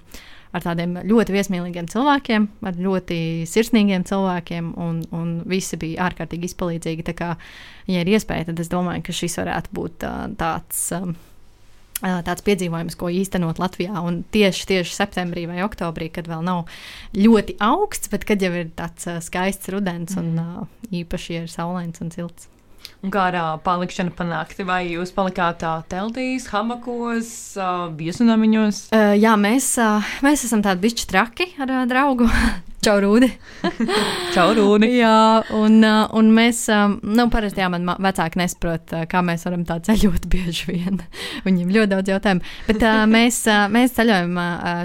Ar 0.57 0.65
tādiem 0.65 0.95
ļoti 1.05 1.35
viesmīlīgiem 1.35 1.91
cilvēkiem, 1.93 2.47
ar 2.65 2.79
ļoti 2.81 3.19
sirsnīgiem 3.45 4.07
cilvēkiem, 4.09 4.71
un, 4.81 5.03
un 5.13 5.35
visi 5.45 5.77
bija 5.77 6.07
ārkārtīgi 6.07 6.49
izpalīdzīgi. 6.49 7.05
Tā 7.11 7.15
kā, 7.19 7.35
ja 7.85 8.01
ir 8.01 8.09
iespēja, 8.17 8.49
tad 8.49 8.65
es 8.65 8.73
domāju, 8.73 9.05
ka 9.05 9.17
šis 9.21 9.37
varētu 9.43 9.77
būt 9.77 10.09
uh, 10.09 10.23
tāds. 10.41 10.87
Um, 10.97 11.19
tāds 12.03 12.45
piedzīvojums, 12.47 12.97
ko 12.99 13.11
īstenot 13.13 13.61
Latvijā. 13.63 14.03
Un 14.05 14.23
tieši, 14.35 14.67
tieši 14.73 14.95
septembrī 14.95 15.47
vai 15.51 15.63
oktobrī, 15.67 16.11
kad 16.15 16.31
vēl 16.31 16.45
nav 16.47 16.69
ļoti 17.17 17.59
augsts, 17.65 18.13
bet 18.13 18.27
kad 18.29 18.43
jau 18.45 18.53
ir 18.55 18.71
tāds 18.79 19.09
skaists 19.27 19.73
rudens 19.75 20.15
mm. 20.17 20.23
un 20.23 20.95
īpaši 21.03 21.43
ir 21.43 21.51
saulains 21.53 22.05
un 22.05 22.15
silts. 22.15 22.51
Un 22.99 23.13
kā 23.15 23.29
ar 23.31 23.61
palikšanu 23.63 24.11
pa 24.19 24.25
nakti, 24.27 24.65
vai 24.67 24.81
jūs 24.91 25.13
palikāt 25.15 25.61
tā 25.61 25.77
teltīs, 25.87 26.49
hamakos, 26.51 27.29
viesunamiņos? 27.95 28.81
Uh, 28.91 29.13
jā, 29.15 29.37
mēs, 29.39 29.69
uh, 29.79 30.09
mēs 30.27 30.43
esam 30.49 30.65
tādi 30.67 30.83
bišķi 30.83 31.07
traki 31.13 31.47
ar 31.63 31.71
uh, 31.71 31.85
draugu. 31.87 32.27
Čau, 32.85 32.97
Rūdi. 33.05 33.29
Čau, 34.35 34.49
Rūdi. 34.59 34.91
jā, 34.99 35.15
un, 35.55 35.79
un 35.87 36.33
mēs, 36.35 36.65
nu, 37.07 37.27
parasti, 37.31 37.63
jā, 37.63 37.71
man 37.71 37.87
vecāki 38.03 38.43
nesaprot, 38.43 38.95
kā 39.11 39.23
mēs 39.27 39.47
varam 39.47 39.63
tā 39.69 39.79
ceļot 39.87 40.27
bieži 40.35 40.73
vien. 40.73 41.03
Viņiem 41.47 41.75
ļoti 41.75 41.93
daudz 41.95 42.15
jautājumu. 42.17 42.55
Bet 42.67 42.87
mēs, 43.15 43.45
mēs 43.75 43.95
ceļojam, 43.99 44.35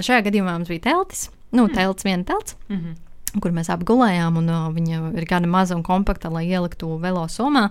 šajā 0.06 0.26
gadījumā 0.28 0.54
mums 0.58 0.70
bija 0.70 0.86
teltis, 0.90 1.32
nu, 1.54 1.66
telts, 1.70 2.06
viena 2.06 2.26
telts. 2.30 2.58
Mm 2.68 2.78
-hmm 2.78 3.00
kur 3.42 3.54
mēs 3.54 3.70
apgulējām, 3.72 4.38
un 4.40 4.50
uh, 4.52 4.66
viņa 4.74 5.00
ir 5.18 5.26
gana 5.28 5.50
maza 5.50 5.76
un 5.76 5.84
kompakta, 5.86 6.30
lai 6.32 6.44
ieliktu 6.48 6.96
velo 7.02 7.24
somā. 7.30 7.68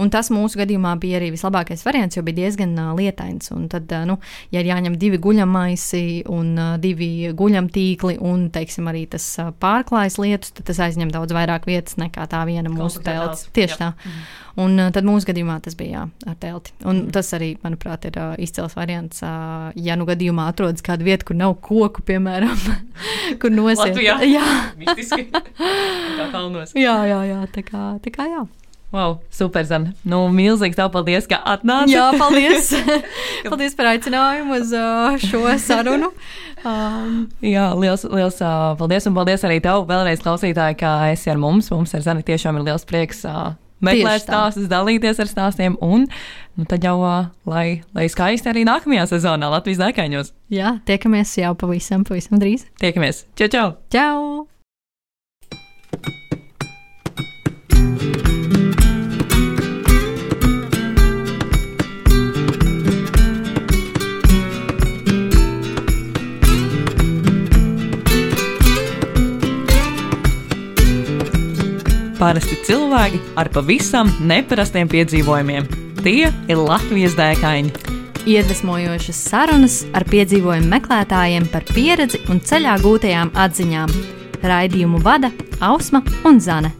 Un 0.00 0.12
tas 0.12 0.30
mūsu 0.34 0.60
gadījumā 0.60 0.94
bija 1.02 1.20
arī 1.20 1.30
vislabākais 1.34 1.84
variants, 1.86 2.18
jo 2.18 2.24
bija 2.26 2.42
diezgan 2.42 2.76
uh, 2.78 2.92
lietains. 2.98 3.50
Un 3.54 3.68
tad, 3.72 3.90
uh, 3.94 4.06
nu, 4.08 4.18
ja 4.54 4.62
ir 4.62 4.70
jāņem 4.70 4.98
divi 5.00 5.20
guļamaisi 5.22 6.04
un 6.30 6.52
uh, 6.58 6.74
divi 6.82 7.30
guļamtīkli, 7.36 8.18
un, 8.26 8.48
teiksim, 8.54 8.90
arī 8.90 9.06
tas 9.10 9.26
uh, 9.42 9.50
pārklājas 9.62 10.20
lietus, 10.22 10.54
tad 10.56 10.70
tas 10.70 10.82
aizņem 10.86 11.12
daudz 11.14 11.34
vairāk 11.36 11.68
vietas 11.70 11.98
nekā 12.00 12.28
tā 12.30 12.44
viena 12.48 12.72
mūsu 12.72 13.04
telts. 13.06 13.48
Tieši 13.56 13.76
jā. 13.76 13.80
tā. 13.86 13.92
Mhm. 13.96 14.46
Un 14.58 14.78
uh, 14.78 14.90
tad 14.94 15.06
mūsu 15.06 15.28
gadījumā 15.28 15.60
tas 15.62 15.76
bija 15.78 15.90
jā, 15.92 16.04
ar 16.30 16.38
telti. 16.42 16.74
Un 16.82 17.04
mm. 17.04 17.10
tas 17.14 17.30
arī, 17.36 17.52
manuprāt, 17.62 18.06
ir 18.10 18.18
uh, 18.18 18.32
izcils 18.42 18.74
variants. 18.78 19.22
Uh, 19.22 19.70
ja 19.78 19.98
nu 19.98 20.08
gadījumā 20.08 20.48
atrodas 20.50 20.84
kāda 20.86 21.06
vieta, 21.06 21.26
kur 21.28 21.38
nav 21.38 21.58
koku, 21.62 22.02
piemēram, 22.06 22.56
kur 23.42 23.54
nosiet. 23.54 23.92
Latvijā. 23.92 24.18
Jā, 24.36 24.46
mistiski. 24.80 25.28
tā 26.18 26.30
kalnos. 26.32 26.74
Jā, 26.78 26.96
jā, 27.10 27.20
jā, 27.30 27.44
tā 27.54 27.66
kā, 27.66 27.84
tā 28.02 28.14
kā 28.14 28.26
jā. 28.30 28.46
Wow, 28.90 29.20
super, 29.30 29.62
Zana. 29.62 29.92
Nu, 30.02 30.24
milzīgs 30.34 30.74
tev 30.74 30.88
paldies, 30.90 31.28
ka 31.30 31.38
atnāci. 31.46 31.94
Jā, 31.94 32.08
paldies. 32.18 32.72
paldies 33.46 33.76
par 33.78 33.92
aicinājumu 33.92 34.56
uz 34.58 34.72
uh, 34.74 35.14
šo 35.22 35.44
sarunu. 35.62 36.08
Um, 36.66 37.28
jā, 37.38 37.68
liels, 37.78 38.02
liels 38.10 38.40
uh, 38.42 38.72
paldies. 38.80 39.06
Un 39.06 39.14
paldies 39.14 39.46
arī 39.46 39.60
tev 39.62 39.86
vēlreiz, 39.86 40.18
klausītāji, 40.24 40.80
ka 40.82 40.96
esi 41.12 41.30
ar 41.30 41.38
mums. 41.38 41.70
Mums 41.70 41.94
ar 41.94 42.02
Zani 42.02 42.26
tiešām 42.26 42.58
ir 42.58 42.66
liels 42.66 42.88
prieks. 42.88 43.22
Uh, 43.22 43.52
meklēt 43.84 44.26
stāstus, 44.26 44.68
dalīties 44.70 45.22
ar 45.22 45.30
stāstiem. 45.30 45.78
Un 45.84 46.06
nu, 46.58 46.68
tad 46.68 46.84
jau 46.84 46.98
lai, 47.00 47.80
lai 47.96 48.06
skaisti 48.12 48.52
arī 48.52 48.66
nākamajā 48.68 49.08
sezonā 49.14 49.50
Latvijas 49.52 49.82
dēkaņos. 49.82 50.34
Jā, 50.52 50.78
tiekamies 50.88 51.36
jau 51.40 51.54
pavisam, 51.58 52.06
pavisam 52.08 52.40
drīz. 52.42 52.68
Tiekamies! 52.82 53.26
Čau! 53.38 53.52
čau. 53.52 53.68
čau. 53.92 54.49
Parasti 72.20 72.58
cilvēki 72.68 73.16
ar 73.40 73.48
pavisam 73.48 74.10
neparastiem 74.28 74.90
piedzīvojumiem. 74.92 75.68
Tie 76.04 76.28
ir 76.28 76.58
Latvijas 76.60 77.14
dēkaini. 77.16 77.72
Iedvesmojošas 78.28 79.22
sarunas 79.30 79.78
ar 79.96 80.04
piedzīvojumu 80.04 80.68
meklētājiem 80.68 81.48
par 81.48 81.64
pieredzi 81.72 82.20
un 82.28 82.42
ceļā 82.44 82.76
gūtajām 82.84 83.32
atziņām. 83.46 83.96
Raidījumu 84.44 85.00
vada 85.00 85.32
Ausma 85.64 86.04
un 86.28 86.44
Zane. 86.44 86.74